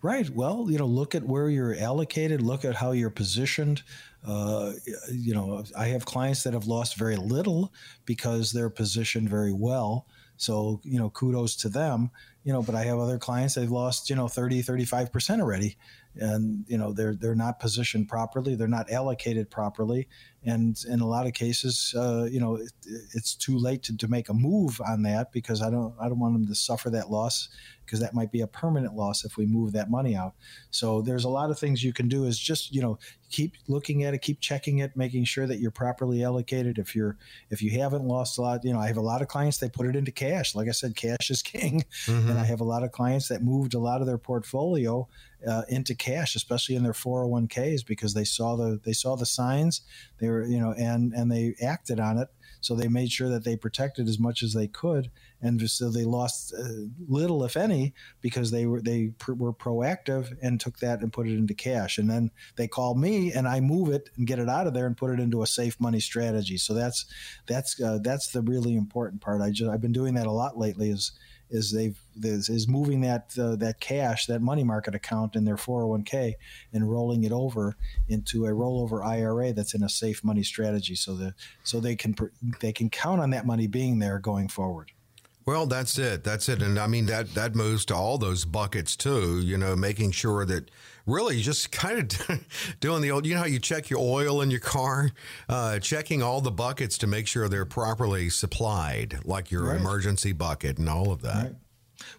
[0.00, 0.30] Right.
[0.30, 3.82] Well, you know, look at where you're allocated, look at how you're positioned.
[4.24, 4.74] Uh,
[5.10, 7.72] you know, I have clients that have lost very little
[8.04, 10.06] because they're positioned very well.
[10.36, 12.10] So, you know, kudos to them,
[12.44, 15.76] you know, but I have other clients they've lost, you know, 30, 35% already.
[16.18, 18.54] And, you know, they're, they're not positioned properly.
[18.54, 20.08] They're not allocated properly.
[20.44, 22.72] And in a lot of cases, uh, you know, it,
[23.14, 26.18] it's too late to, to make a move on that because I don't, I don't
[26.18, 27.48] want them to suffer that loss
[27.84, 30.34] because that might be a permanent loss if we move that money out.
[30.70, 32.98] So there's a lot of things you can do is just, you know,
[33.30, 36.78] keep looking at it, keep checking it, making sure that you're properly allocated.
[36.78, 37.16] If you're
[37.50, 39.70] if you haven't lost a lot, you know, I have a lot of clients they
[39.70, 40.54] put it into cash.
[40.54, 41.84] Like I said, cash is king.
[42.06, 42.30] Mm-hmm.
[42.30, 45.08] And I have a lot of clients that moved a lot of their portfolio
[45.46, 49.82] uh, into cash, especially in their 401ks because they saw the they saw the signs,
[50.18, 52.28] they were, you know, and and they acted on it
[52.60, 56.04] so they made sure that they protected as much as they could, and so they
[56.04, 61.00] lost uh, little, if any, because they were they pr- were proactive and took that
[61.00, 61.98] and put it into cash.
[61.98, 64.86] And then they call me, and I move it and get it out of there
[64.86, 66.56] and put it into a safe money strategy.
[66.56, 67.06] So that's
[67.46, 69.40] that's uh, that's the really important part.
[69.40, 70.90] I just I've been doing that a lot lately.
[70.90, 71.12] Is
[71.50, 75.56] is they've is, is moving that uh, that cash that money market account in their
[75.56, 76.34] 401k
[76.72, 77.76] and rolling it over
[78.08, 81.34] into a rollover IRA that's in a safe money strategy so that
[81.64, 82.14] so they can
[82.60, 84.90] they can count on that money being there going forward.
[85.48, 86.24] Well, that's it.
[86.24, 86.60] That's it.
[86.60, 90.44] And I mean that that moves to all those buckets too, you know, making sure
[90.44, 90.70] that
[91.08, 92.40] really just kind of
[92.80, 95.10] doing the old, you know how you check your oil in your car,
[95.48, 99.80] uh, checking all the buckets to make sure they're properly supplied, like your right.
[99.80, 101.44] emergency bucket and all of that.
[101.44, 101.54] Right.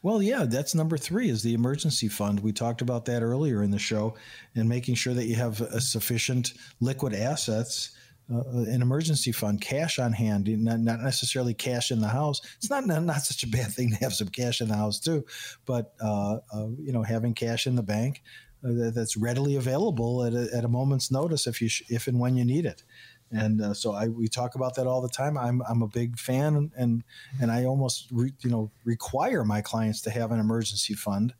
[0.02, 2.42] Well, yeah, that's number three is the emergency fund.
[2.42, 4.16] We talked about that earlier in the show,
[4.56, 7.92] and making sure that you have a sufficient liquid assets
[8.32, 12.42] uh, an emergency fund, cash on hand, not, not, necessarily cash in the house.
[12.58, 15.00] It's not, not, not such a bad thing to have some cash in the house
[15.00, 15.26] too,
[15.66, 20.34] but uh, uh, you know having cash in the bank uh, that's readily available at
[20.34, 22.84] a, at a moment's notice if you sh- if and when you need it.
[23.32, 25.38] And uh, so I we talk about that all the time.
[25.38, 27.04] I'm I'm a big fan, and
[27.40, 31.34] and I almost re, you know require my clients to have an emergency fund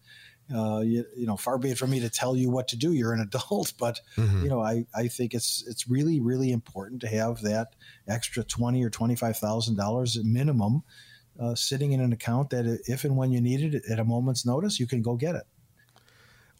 [0.54, 2.94] uh, you, you, know, far be it from me to tell you what to do.
[2.94, 4.44] You're an adult, but mm-hmm.
[4.44, 7.76] you know, I, I think it's it's really really important to have that
[8.08, 10.84] extra twenty or twenty five thousand dollars minimum
[11.40, 14.46] uh, sitting in an account that if and when you need it at a moment's
[14.46, 15.44] notice, you can go get it.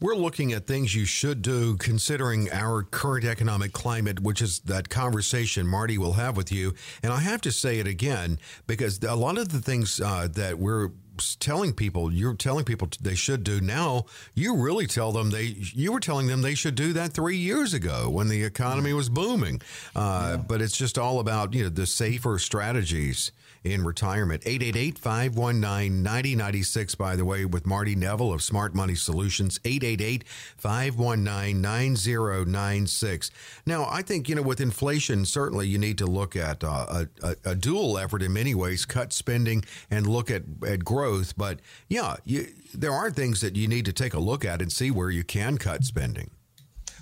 [0.00, 4.88] We're looking at things you should do considering our current economic climate, which is that
[4.88, 6.72] conversation Marty will have with you.
[7.02, 10.58] And I have to say it again because a lot of the things uh, that
[10.58, 10.92] we're
[11.38, 15.92] telling people you're telling people they should do now you really tell them they you
[15.92, 19.60] were telling them they should do that three years ago when the economy was booming
[19.94, 20.36] uh, yeah.
[20.38, 23.32] but it's just all about you know the safer strategies
[23.64, 24.42] in retirement.
[24.46, 29.60] 888 519 9096, by the way, with Marty Neville of Smart Money Solutions.
[29.64, 30.24] 888
[30.56, 33.30] 519 9096.
[33.66, 37.36] Now, I think, you know, with inflation, certainly you need to look at uh, a,
[37.44, 41.36] a, dual effort in many ways cut spending and look at, at growth.
[41.36, 44.72] But yeah, you, there are things that you need to take a look at and
[44.72, 46.30] see where you can cut spending.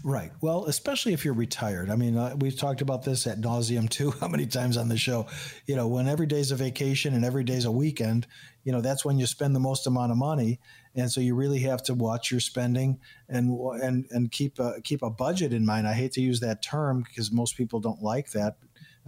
[0.04, 0.30] Right.
[0.40, 1.90] Well, especially if you're retired.
[1.90, 4.12] I mean, uh, we've talked about this at nauseum too.
[4.12, 5.26] How many times on the show?
[5.66, 8.26] You know, when every day's a vacation and every day's a weekend,
[8.64, 10.60] you know, that's when you spend the most amount of money,
[10.94, 13.50] and so you really have to watch your spending and
[13.82, 15.88] and and keep a keep a budget in mind.
[15.88, 18.56] I hate to use that term because most people don't like that.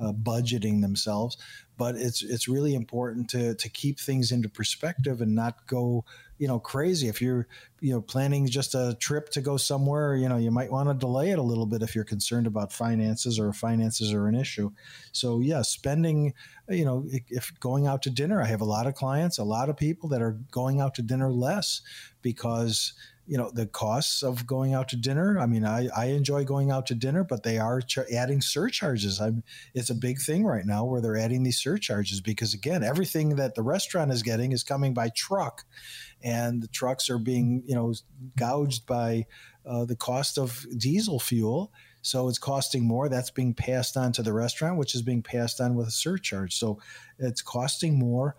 [0.00, 1.36] Uh, budgeting themselves,
[1.76, 6.06] but it's it's really important to to keep things into perspective and not go
[6.40, 7.06] you know crazy.
[7.06, 7.46] If you're
[7.80, 10.94] you know planning just a trip to go somewhere you know you might want to
[10.94, 14.70] delay it a little bit if you're concerned about finances or finances are an issue.
[15.12, 16.32] So yeah spending
[16.70, 19.68] you know if going out to dinner i have a lot of clients a lot
[19.68, 21.82] of people that are going out to dinner less
[22.22, 22.92] because
[23.26, 26.70] you know the costs of going out to dinner i mean i, I enjoy going
[26.70, 29.20] out to dinner but they are ch- adding surcharges.
[29.20, 29.42] I'm
[29.74, 33.54] it's a big thing right now where they're adding these surcharges because again everything that
[33.54, 35.64] the restaurant is getting is coming by truck
[36.22, 37.92] and the trucks are being you know
[38.36, 39.26] gouged by
[39.66, 44.22] uh, the cost of diesel fuel so it's costing more that's being passed on to
[44.22, 46.78] the restaurant which is being passed on with a surcharge so
[47.18, 48.36] it's costing more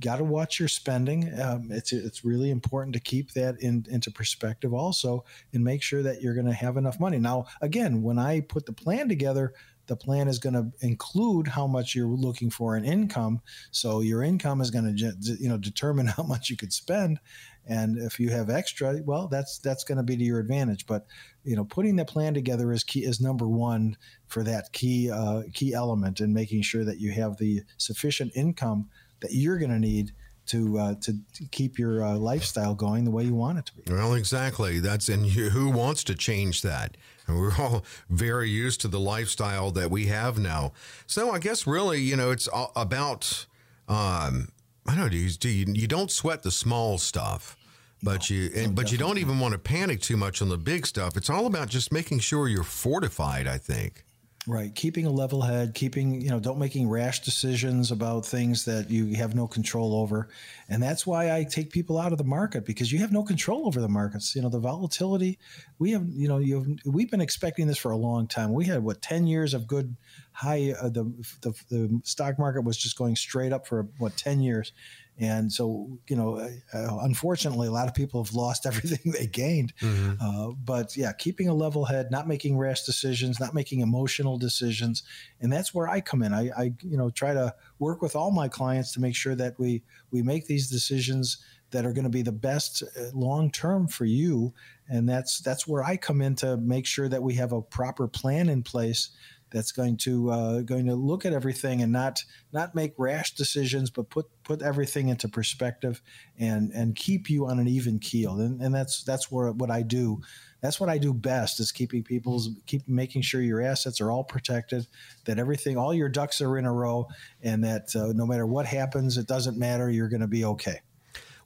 [0.00, 1.32] got to watch your spending.
[1.40, 6.02] Um, it's it's really important to keep that in, into perspective also, and make sure
[6.02, 7.18] that you're going to have enough money.
[7.18, 9.54] Now, again, when I put the plan together,
[9.88, 13.40] the plan is going to include how much you're looking for in income.
[13.72, 17.18] So your income is going to you know determine how much you could spend,
[17.66, 20.86] and if you have extra, well, that's that's going to be to your advantage.
[20.86, 21.06] But
[21.42, 23.96] you know, putting the plan together is key is number one
[24.28, 28.88] for that key uh, key element in making sure that you have the sufficient income
[29.20, 30.12] that you're going to need
[30.48, 31.14] to uh, to
[31.50, 33.92] keep your uh, lifestyle going the way you want it to be.
[33.92, 34.80] Well, exactly.
[34.80, 36.96] That's and who wants to change that?
[37.26, 40.72] And we're all very used to the lifestyle that we have now.
[41.06, 43.46] So I guess really, you know, it's about
[43.88, 44.48] um,
[44.86, 45.08] I don't know.
[45.08, 47.56] Do You, you, you don't sweat the small stuff.
[48.00, 50.56] But no, you, and, but you don't even want to panic too much on the
[50.56, 51.16] big stuff.
[51.16, 53.46] It's all about just making sure you're fortified.
[53.48, 54.04] I think.
[54.48, 54.74] Right.
[54.74, 59.14] Keeping a level head, keeping, you know, don't making rash decisions about things that you
[59.16, 60.30] have no control over.
[60.70, 63.66] And that's why I take people out of the market because you have no control
[63.66, 64.34] over the markets.
[64.34, 65.38] You know, the volatility,
[65.78, 68.54] we have, you know, you've, we've been expecting this for a long time.
[68.54, 69.94] We had what, 10 years of good
[70.32, 71.04] high, uh, the,
[71.42, 74.72] the, the stock market was just going straight up for what, 10 years.
[75.20, 79.74] And so, you know, uh, unfortunately, a lot of people have lost everything they gained.
[79.80, 80.14] Mm-hmm.
[80.20, 85.02] Uh, but yeah, keeping a level head, not making rash decisions, not making emotional decisions,
[85.40, 86.32] and that's where I come in.
[86.32, 89.58] I, I, you know, try to work with all my clients to make sure that
[89.58, 91.38] we we make these decisions
[91.70, 94.54] that are going to be the best uh, long term for you,
[94.88, 98.06] and that's that's where I come in to make sure that we have a proper
[98.06, 99.10] plan in place
[99.50, 103.90] that's going to uh, going to look at everything and not not make rash decisions,
[103.90, 106.02] but put put everything into perspective
[106.38, 108.40] and and keep you on an even keel.
[108.40, 110.20] And, and that's that's where what I do.
[110.60, 114.24] That's what I do best is keeping people's keep making sure your assets are all
[114.24, 114.86] protected,
[115.24, 117.06] that everything, all your ducks are in a row,
[117.42, 119.88] and that uh, no matter what happens, it doesn't matter.
[119.88, 120.80] You're going to be okay.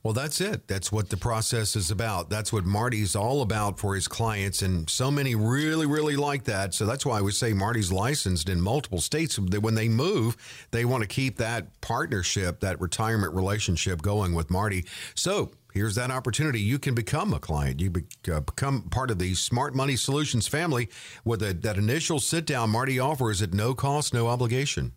[0.02, 0.66] Well, that's it.
[0.66, 2.28] That's what the process is about.
[2.28, 4.60] That's what Marty's all about for his clients.
[4.60, 6.74] And so many really, really like that.
[6.74, 9.38] So that's why we say Marty's licensed in multiple states.
[9.38, 10.36] When they move,
[10.72, 14.84] they want to keep that partnership, that retirement relationship going with Marty.
[15.14, 16.60] So here's that opportunity.
[16.60, 17.80] You can become a client.
[17.80, 17.92] You
[18.32, 20.88] uh, become part of the Smart Money Solutions family
[21.24, 24.94] with a, that initial sit down Marty offers at no cost, no obligation.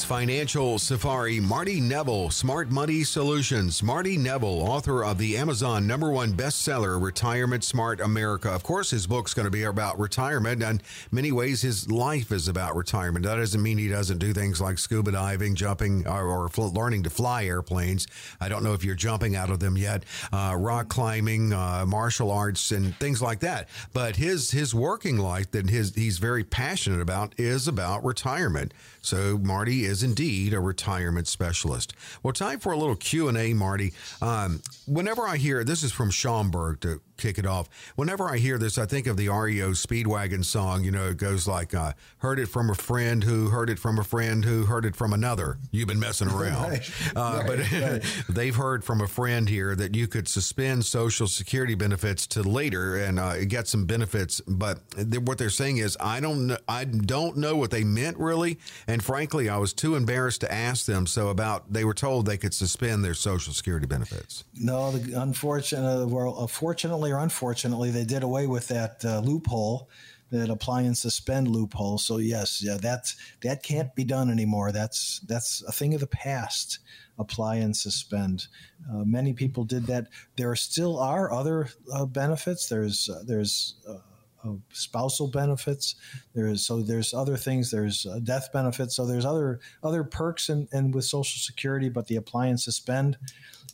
[0.03, 1.39] Financial Safari.
[1.39, 3.81] Marty Neville, Smart Money Solutions.
[3.83, 8.49] Marty Neville, author of the Amazon number one bestseller, Retirement Smart America.
[8.49, 10.81] Of course, his book's going to be about retirement, and
[11.11, 13.25] many ways his life is about retirement.
[13.25, 17.09] That doesn't mean he doesn't do things like scuba diving, jumping, or, or learning to
[17.09, 18.07] fly airplanes.
[18.39, 20.03] I don't know if you're jumping out of them yet.
[20.31, 23.69] Uh, rock climbing, uh, martial arts, and things like that.
[23.93, 28.73] But his his working life that his he's very passionate about is about retirement.
[29.01, 31.93] So Marty is indeed a retirement specialist.
[32.23, 33.93] Well, time for a little Q and A, Marty.
[34.21, 37.69] Um, whenever I hear this is from Schaumburg to kick it off.
[37.95, 40.83] Whenever I hear this, I think of the REO Speedwagon song.
[40.83, 43.99] You know, it goes like, uh, "Heard it from a friend who heard it from
[43.99, 46.91] a friend who heard it from another." You've been messing around, right.
[47.15, 48.23] Uh, right, but right.
[48.29, 52.95] they've heard from a friend here that you could suspend Social Security benefits to later
[52.97, 54.41] and uh, get some benefits.
[54.47, 54.79] But
[55.21, 59.03] what they're saying is, I don't, know, I don't know what they meant really, and
[59.03, 61.05] frankly, I was too embarrassed to ask them.
[61.05, 64.43] So about they were told they could suspend their Social Security benefits.
[64.55, 69.89] No, the unfortunate, well, fortunately or unfortunately, they did away with that uh, loophole,
[70.31, 71.97] that apply and suspend loophole.
[71.97, 74.71] So yes, yeah, that's that can't be done anymore.
[74.71, 76.79] That's that's a thing of the past.
[77.17, 78.47] Apply and suspend.
[78.89, 80.07] Uh, many people did that.
[80.37, 82.69] There still are other uh, benefits.
[82.69, 85.95] There's uh, there's uh, spousal benefits.
[86.33, 87.71] There's so there's other things.
[87.71, 88.95] There's uh, death benefits.
[88.95, 93.17] So there's other other perks and and with Social Security, but the apply and suspend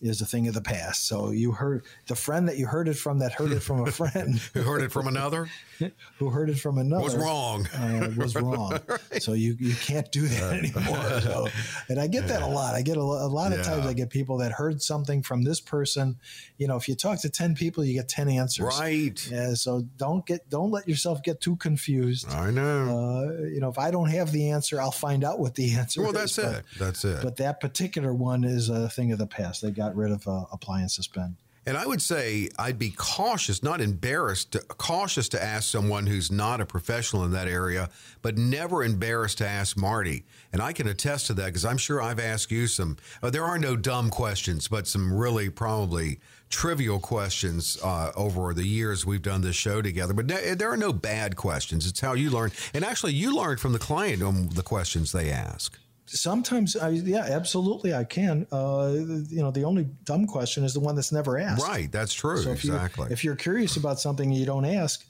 [0.06, 1.08] is a thing of the past.
[1.08, 3.92] So you heard the friend that you heard it from that heard it from a
[3.92, 5.48] friend who heard it from another
[6.18, 7.68] who heard it from another was wrong.
[7.76, 8.80] Uh, was wrong.
[8.88, 9.22] right.
[9.22, 11.22] So you you can't do that anymore.
[11.22, 11.48] So,
[11.90, 12.74] and I get that a lot.
[12.74, 13.64] I get a, a lot of yeah.
[13.64, 16.16] times I get people that heard something from this person.
[16.58, 18.80] You know, if you talk to ten people, you get ten answers.
[18.80, 19.30] Right.
[19.30, 19.54] Yeah.
[19.56, 22.30] So don't get don't let yourself get too confused.
[22.32, 22.84] I know.
[22.98, 26.00] Uh, you know, if I don't have the answer, I'll find out what the answer.
[26.00, 26.04] Is.
[26.04, 26.46] Well, that's is.
[26.46, 26.66] it.
[26.80, 27.22] That's it.
[27.22, 29.62] But that particular one is a thing of the past.
[29.62, 31.36] They got rid of uh, apply and suspend.
[31.68, 36.32] And I would say I'd be cautious, not embarrassed, to, cautious to ask someone who's
[36.32, 37.90] not a professional in that area,
[38.22, 40.26] but never embarrassed to ask Marty.
[40.54, 42.98] And I can attest to that because I'm sure I've asked you some.
[43.24, 46.20] Uh, there are no dumb questions, but some really probably
[46.50, 50.14] trivial questions uh, over the years we've done this show together.
[50.14, 51.88] But there are no bad questions.
[51.88, 52.52] It's how you learn.
[52.76, 57.26] And actually, you learn from the client on the questions they ask sometimes I, yeah
[57.30, 58.48] absolutely i can.
[58.52, 58.94] Uh,
[59.30, 61.64] you know the only dumb question is the one that's never asked.
[61.64, 63.06] Right that's true so if exactly.
[63.06, 65.06] you're, if you're curious about something you don't ask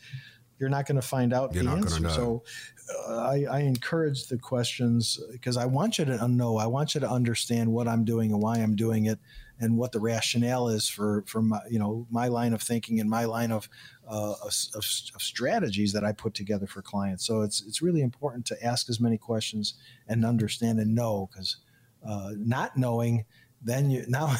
[0.60, 2.10] you're not going to find out you're the answer.
[2.10, 2.44] so
[3.10, 7.02] uh, I, I, encourage the questions because i want you to know i want you
[7.02, 9.20] to understand what i'm doing and why i'm doing it
[9.60, 13.10] and what the rationale is for for my you know my line of thinking and
[13.10, 13.70] my line of,
[14.08, 14.86] uh, of, of,
[15.16, 17.26] of, strategies that I put together for clients.
[17.26, 19.76] So it's it's really important to ask as many questions
[20.08, 21.58] and understand and know because
[22.08, 23.26] uh, not knowing
[23.64, 24.36] then you now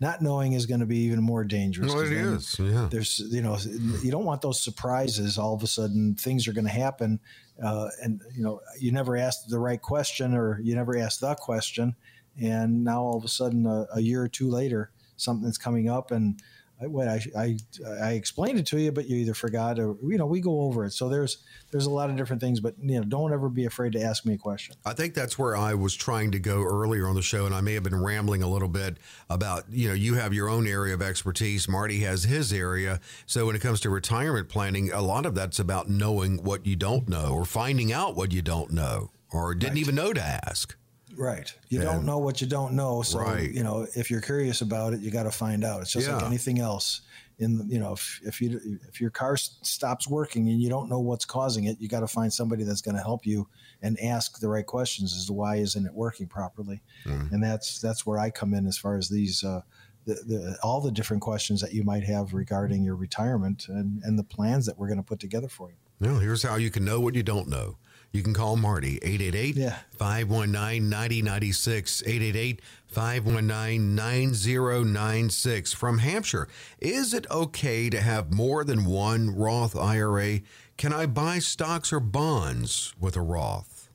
[0.00, 1.92] not knowing is going to be even more dangerous.
[1.92, 2.58] Well, it is.
[2.58, 2.88] Yeah.
[2.90, 3.56] There's you know
[4.02, 5.38] you don't want those surprises.
[5.38, 7.20] All of a sudden things are going to happen,
[7.62, 11.34] uh, and you know you never asked the right question or you never asked the
[11.36, 11.94] question,
[12.40, 16.10] and now all of a sudden a, a year or two later something's coming up
[16.10, 16.42] and
[16.80, 17.56] I, what I, I,
[18.02, 20.84] I explained it to you, but you either forgot or you know we go over
[20.84, 20.92] it.
[20.92, 21.38] So there's
[21.70, 24.26] there's a lot of different things, but you know don't ever be afraid to ask
[24.26, 24.74] me a question.
[24.84, 27.60] I think that's where I was trying to go earlier on the show, and I
[27.60, 28.98] may have been rambling a little bit
[29.30, 33.00] about you know you have your own area of expertise, Marty has his area.
[33.26, 36.76] So when it comes to retirement planning, a lot of that's about knowing what you
[36.76, 39.80] don't know or finding out what you don't know or didn't right.
[39.80, 40.76] even know to ask.
[41.16, 41.52] Right.
[41.68, 43.02] You and, don't know what you don't know.
[43.02, 43.50] So, right.
[43.50, 45.82] you know, if you're curious about it, you got to find out.
[45.82, 46.16] It's just yeah.
[46.16, 47.02] like anything else.
[47.40, 51.00] In you know, if, if you if your car stops working and you don't know
[51.00, 53.48] what's causing it, you got to find somebody that's going to help you
[53.82, 56.80] and ask the right questions as to why isn't it working properly.
[57.04, 57.32] Mm.
[57.32, 59.62] And that's that's where I come in as far as these uh,
[60.04, 64.18] the, the, all the different questions that you might have regarding your retirement and, and
[64.18, 65.76] the plans that we're going to put together for you.
[66.00, 67.78] Well, here's how you can know what you don't know.
[68.14, 72.02] You can call Marty, 888 519 9096.
[72.06, 76.46] 888 519 9096 from Hampshire.
[76.78, 80.42] Is it okay to have more than one Roth IRA?
[80.76, 83.90] Can I buy stocks or bonds with a Roth?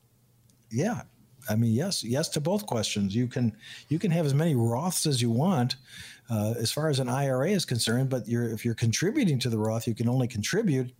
[0.70, 1.03] Yeah.
[1.49, 3.15] I mean, yes, yes to both questions.
[3.15, 3.55] You can
[3.88, 5.78] you can have as many Roths as you want,
[6.30, 8.09] uh, as far as an IRA is concerned.
[8.09, 10.91] But you're, if you're contributing to the Roth, you can only contribute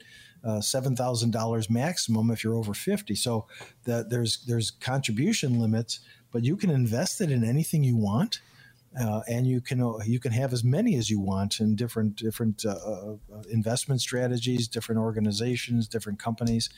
[0.44, 3.16] uh, seven thousand dollars maximum if you're over fifty.
[3.16, 3.48] So
[3.84, 6.00] the, there's there's contribution limits,
[6.32, 8.42] but you can invest it in anything you want.
[9.00, 12.16] Uh, and you can uh, you can have as many as you want in different
[12.16, 13.16] different uh, uh,
[13.52, 16.72] investment strategies, different organizations, different companies.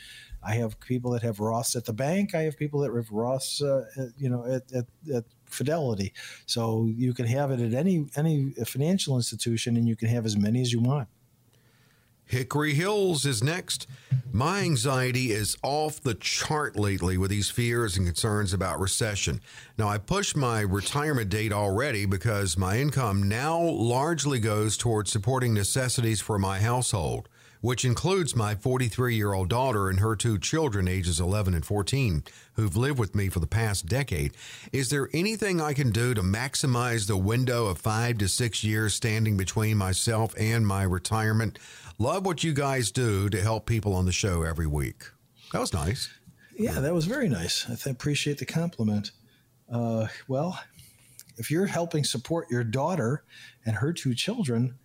[0.43, 2.35] I have people that have Roths at the bank.
[2.35, 6.13] I have people that have Roths, uh, you know, at, at, at, Fidelity.
[6.45, 10.37] So you can have it at any any financial institution, and you can have as
[10.37, 11.09] many as you want.
[12.31, 13.87] Hickory Hills is next.
[14.31, 19.41] My anxiety is off the chart lately with these fears and concerns about recession.
[19.77, 25.53] Now, I pushed my retirement date already because my income now largely goes towards supporting
[25.53, 27.27] necessities for my household,
[27.61, 32.23] which includes my 43 year old daughter and her two children, ages 11 and 14,
[32.53, 34.33] who've lived with me for the past decade.
[34.73, 38.93] Is there anything I can do to maximize the window of five to six years
[38.93, 41.57] standing between myself and my retirement?
[41.97, 45.03] Love what you guys do to help people on the show every week.
[45.53, 46.09] That was nice.
[46.57, 47.65] Yeah, that was very nice.
[47.69, 49.11] I appreciate the compliment.
[49.71, 50.59] Uh, well,
[51.37, 53.23] if you're helping support your daughter
[53.65, 54.75] and her two children,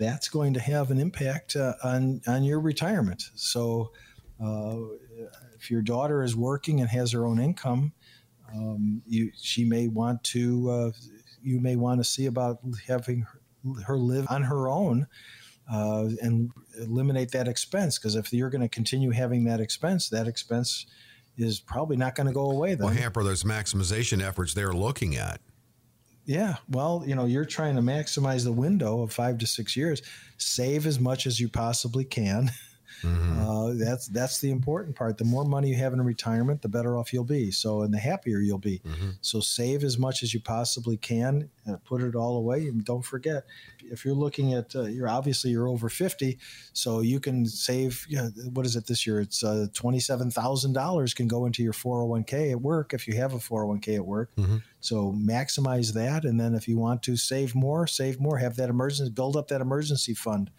[0.00, 3.22] that's going to have an impact uh, on on your retirement.
[3.34, 3.92] So,
[4.42, 4.78] uh,
[5.54, 7.92] if your daughter is working and has her own income,
[8.52, 10.90] um, you she may want to uh,
[11.42, 15.06] you may want to see about having her, her live on her own
[15.70, 17.98] uh, and eliminate that expense.
[17.98, 20.86] Because if you're going to continue having that expense, that expense
[21.36, 22.74] is probably not going to go away.
[22.74, 22.86] Then.
[22.86, 25.40] Well, hamper those maximization efforts they're looking at.
[26.30, 30.00] Yeah, well, you know, you're trying to maximize the window of five to six years.
[30.38, 32.52] Save as much as you possibly can.
[33.02, 33.40] Mm-hmm.
[33.40, 35.18] Uh, that's that's the important part.
[35.18, 37.50] The more money you have in retirement, the better off you'll be.
[37.50, 38.80] So, and the happier you'll be.
[38.80, 39.10] Mm-hmm.
[39.20, 43.04] So, save as much as you possibly can, and put it all away, and don't
[43.04, 43.44] forget.
[43.90, 46.38] If you're looking at, uh, you're obviously you're over fifty,
[46.72, 48.06] so you can save.
[48.08, 49.20] You know, what is it this year?
[49.20, 52.60] It's uh, twenty seven thousand dollars can go into your four hundred one k at
[52.60, 54.30] work if you have a four hundred one k at work.
[54.36, 54.58] Mm-hmm.
[54.80, 58.38] So maximize that, and then if you want to save more, save more.
[58.38, 60.50] Have that emergency, build up that emergency fund.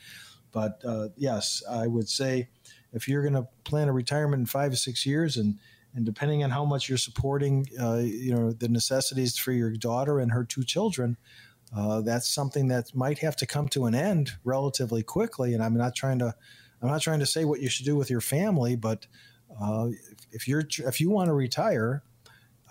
[0.52, 2.50] But uh, yes, I would say
[2.94, 5.60] if you're going to plan a retirement in five or six years, and
[5.94, 10.20] and depending on how much you're supporting, uh, you know, the necessities for your daughter
[10.20, 11.18] and her two children,
[11.76, 15.54] uh, that's something that might have to come to an end relatively quickly.
[15.54, 16.34] And I'm not trying to,
[16.82, 19.06] I'm not trying to say what you should do with your family, but
[19.62, 19.90] uh,
[20.32, 22.04] if you're if you want to retire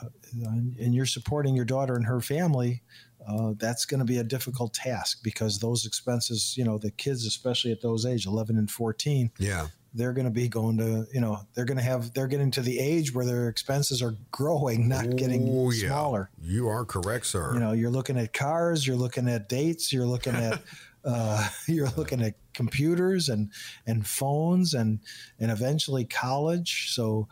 [0.03, 0.07] uh,
[0.43, 2.83] and you're supporting your daughter and her family,
[3.31, 7.27] uh, that's going to be a difficult task because those expenses, you know, the kids,
[7.27, 11.21] especially at those age, 11 and 14, yeah, they're going to be going to, you
[11.21, 14.89] know, they're going to have, they're getting to the age where their expenses are growing,
[14.89, 15.89] not getting oh, yeah.
[15.89, 16.31] smaller.
[16.41, 17.55] You are correct, sir.
[17.55, 20.61] You know, you're looking at cars, you're looking at dates, you're looking at,
[21.05, 23.51] uh, you're looking at computers and
[23.87, 25.01] and phones and
[25.39, 26.93] and eventually college.
[26.93, 27.29] So,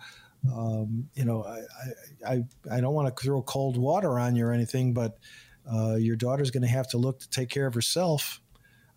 [0.52, 4.52] um, you know, I, I I don't want to throw cold water on you or
[4.52, 5.18] anything, but
[5.72, 8.40] uh, your daughter's going to have to look to take care of herself.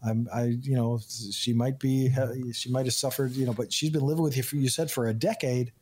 [0.04, 1.00] I'm, I, you know,
[1.32, 2.12] she might be,
[2.54, 4.90] she might have suffered, you know, but she's been living with you for, you said
[4.90, 5.74] for a decade.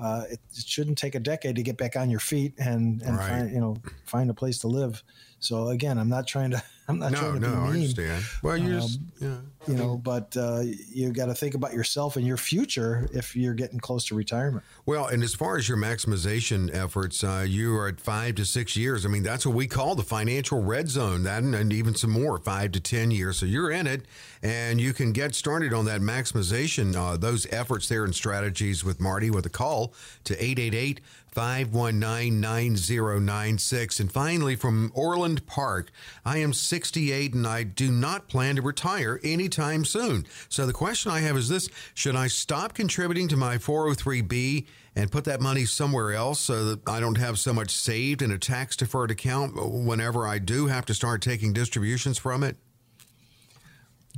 [0.00, 3.16] Uh, it, it, shouldn't take a decade to get back on your feet and, and
[3.16, 3.28] right.
[3.28, 5.02] find, you know, find a place to live.
[5.40, 7.62] So again, I'm not trying to, I'm not no, trying to no, be mean.
[7.62, 8.24] I understand.
[8.42, 9.36] Well, you um, just, yeah.
[9.66, 10.62] you know, but uh,
[10.92, 14.64] you got to think about yourself and your future if you're getting close to retirement.
[14.84, 18.76] Well, and as far as your maximization efforts, uh, you are at five to six
[18.76, 19.04] years.
[19.04, 21.24] I mean, that's what we call the financial red zone.
[21.24, 23.38] That and, and even some more, five to ten years.
[23.38, 24.02] So you're in it,
[24.42, 26.94] and you can get started on that maximization.
[26.94, 29.92] Uh, those efforts there and strategies with Marty with a call
[30.24, 31.00] to 888
[31.36, 34.00] 519 9096.
[34.00, 35.90] And finally, from Orland Park,
[36.24, 40.26] I am 68 and I do not plan to retire anytime soon.
[40.50, 45.10] So the question I have is this Should I stop contributing to my 403B and
[45.10, 48.36] put that money somewhere else so that I don't have so much saved in a
[48.36, 52.58] tax deferred account whenever I do have to start taking distributions from it?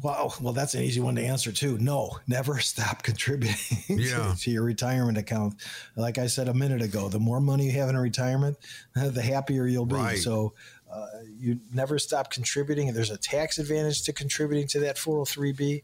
[0.02, 0.32] Wow.
[0.40, 1.78] Well, that's an easy one to answer too.
[1.78, 4.32] No, never stop contributing yeah.
[4.32, 5.54] to, to, your retirement account.
[5.96, 8.56] Like I said a minute ago, the more money you have in a retirement,
[8.94, 9.94] the happier you'll be.
[9.94, 10.18] Right.
[10.18, 10.54] So
[10.90, 11.06] uh,
[11.38, 12.92] you never stop contributing.
[12.92, 15.82] There's a tax advantage to contributing to that 403b.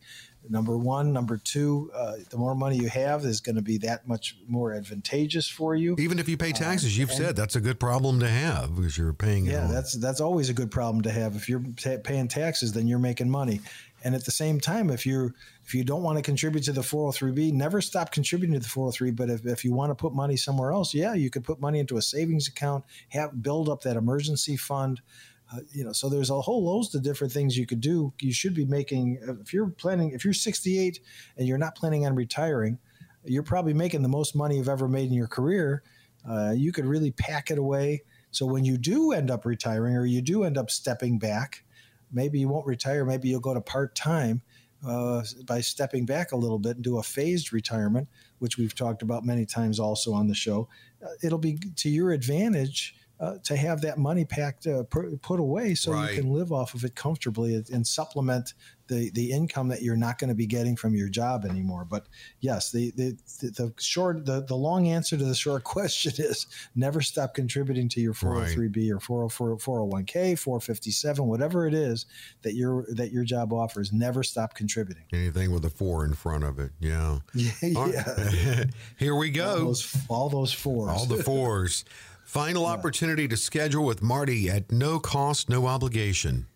[0.48, 4.06] Number one, number two, uh, the more money you have is going to be that
[4.06, 5.96] much more advantageous for you.
[5.98, 8.98] Even if you pay taxes, uh, you've said that's a good problem to have because
[8.98, 9.46] you're paying.
[9.46, 11.34] Yeah, that's that's always a good problem to have.
[11.34, 13.60] If you're paying taxes, then you're making money.
[14.04, 15.32] And at the same time, if you
[15.64, 19.10] if you don't want to contribute to the 403b, never stop contributing to the 403.
[19.12, 21.78] But if, if you want to put money somewhere else, yeah, you could put money
[21.78, 25.00] into a savings account, have build up that emergency fund.
[25.52, 28.12] Uh, you know, so there's a whole host of different things you could do.
[28.20, 31.00] You should be making if you're planning if you're 68
[31.38, 32.78] and you're not planning on retiring,
[33.24, 35.82] you're probably making the most money you've ever made in your career.
[36.28, 38.02] Uh, you could really pack it away.
[38.30, 41.64] So when you do end up retiring or you do end up stepping back,
[42.14, 43.04] maybe you won't retire.
[43.04, 44.42] Maybe you'll go to part time
[44.86, 48.08] uh, by stepping back a little bit and do a phased retirement,
[48.38, 50.68] which we've talked about many times also on the show.
[51.04, 55.74] Uh, it'll be to your advantage uh, to have that money packed uh, put away
[55.74, 56.14] so right.
[56.14, 58.54] you can live off of it comfortably and supplement
[58.88, 61.84] the the income that you're not going to be getting from your job anymore.
[61.84, 62.06] But
[62.40, 67.00] yes, the the the short the, the long answer to the short question is never
[67.00, 72.06] stop contributing to your 403b or 404 401k 457 whatever it is
[72.42, 73.92] that your that your job offers.
[73.92, 75.04] Never stop contributing.
[75.12, 77.18] Anything with a four in front of it, yeah.
[77.34, 77.52] Yeah.
[77.62, 78.64] yeah.
[78.98, 79.50] Here we go.
[79.50, 80.90] All those, all those fours.
[80.90, 81.84] All the fours.
[82.24, 82.70] Final yeah.
[82.70, 86.46] opportunity to schedule with Marty at no cost, no obligation.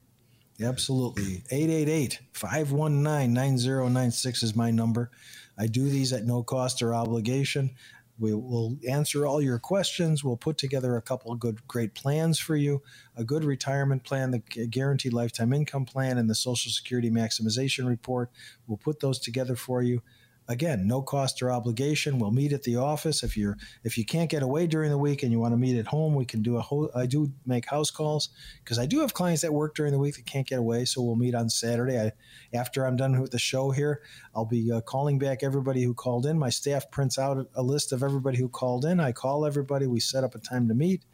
[0.61, 1.44] Absolutely.
[1.50, 5.11] 888 519 9096 is my number.
[5.56, 7.70] I do these at no cost or obligation.
[8.18, 10.24] We will answer all your questions.
[10.24, 12.82] We'll put together a couple of good, great plans for you
[13.16, 18.30] a good retirement plan, the guaranteed lifetime income plan, and the Social Security maximization report.
[18.66, 20.02] We'll put those together for you
[20.49, 22.18] again, no cost or obligation.
[22.18, 23.22] We'll meet at the office.
[23.22, 25.78] If you're if you can't get away during the week and you want to meet
[25.78, 26.90] at home, we can do a whole.
[26.94, 28.30] I do make house calls
[28.64, 30.84] because I do have clients that work during the week that can't get away.
[30.86, 31.99] So we'll meet on Saturday.
[31.99, 32.12] I,
[32.57, 34.01] after I'm done with the show here,
[34.34, 36.38] I'll be uh, calling back everybody who called in.
[36.38, 39.01] My staff prints out a list of everybody who called in.
[39.01, 39.86] I call everybody.
[39.86, 41.05] We set up a time to meet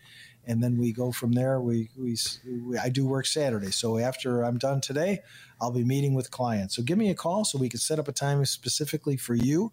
[0.47, 1.61] and then we go from there.
[1.61, 2.17] We, we,
[2.47, 5.21] we, I do work Saturday, so after I'm done today,
[5.61, 6.77] I'll be meeting with clients.
[6.77, 9.73] So give me a call so we can set up a time specifically for you.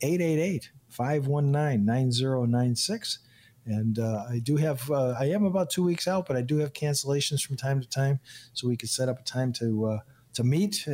[0.00, 3.18] 888 519 9096.
[3.66, 6.58] And uh, I do have, uh, I am about two weeks out, but I do
[6.58, 8.20] have cancellations from time to time.
[8.54, 9.98] So we can set up a time to, uh,
[10.34, 10.84] to meet,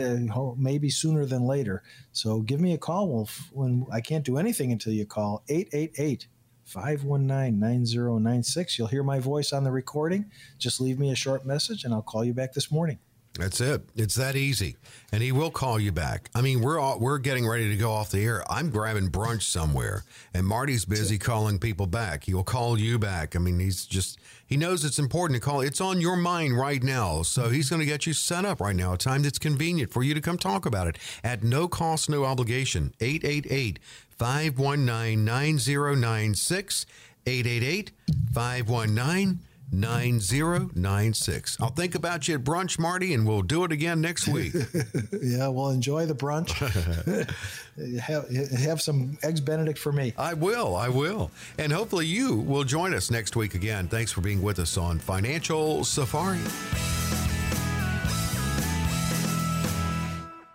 [0.57, 1.83] maybe sooner than later.
[2.13, 3.09] So give me a call.
[3.09, 6.27] We'll, when I can't do anything until you call 888
[6.65, 8.79] 519 9096.
[8.79, 10.31] You'll hear my voice on the recording.
[10.59, 12.99] Just leave me a short message and I'll call you back this morning.
[13.37, 13.83] That's it.
[13.97, 14.77] It's that easy,
[15.11, 16.31] and he will call you back.
[16.37, 18.45] I mean, we're all, we're getting ready to go off the air.
[18.49, 22.25] I'm grabbing brunch somewhere, and Marty's busy calling people back.
[22.25, 23.35] He'll call you back.
[23.35, 25.63] I mean, he's just he knows it's important to call.
[25.63, 28.77] It's on your mind right now, so he's going to get you set up right
[28.77, 28.93] now.
[28.93, 32.25] A time that's convenient for you to come talk about it at no cost, no
[32.25, 32.95] obligation.
[33.01, 33.81] 888
[34.19, 36.87] 519 9096.
[37.27, 37.91] 888
[38.33, 39.41] 519
[39.73, 41.57] 9096.
[41.61, 44.55] I'll think about you at brunch, Marty, and we'll do it again next week.
[45.23, 46.51] yeah, well, enjoy the brunch.
[48.01, 50.13] have, have some Eggs Benedict for me.
[50.17, 50.77] I will.
[50.77, 51.31] I will.
[51.59, 53.89] And hopefully you will join us next week again.
[53.89, 56.39] Thanks for being with us on Financial Safari.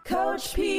[0.06, 0.79] Coach P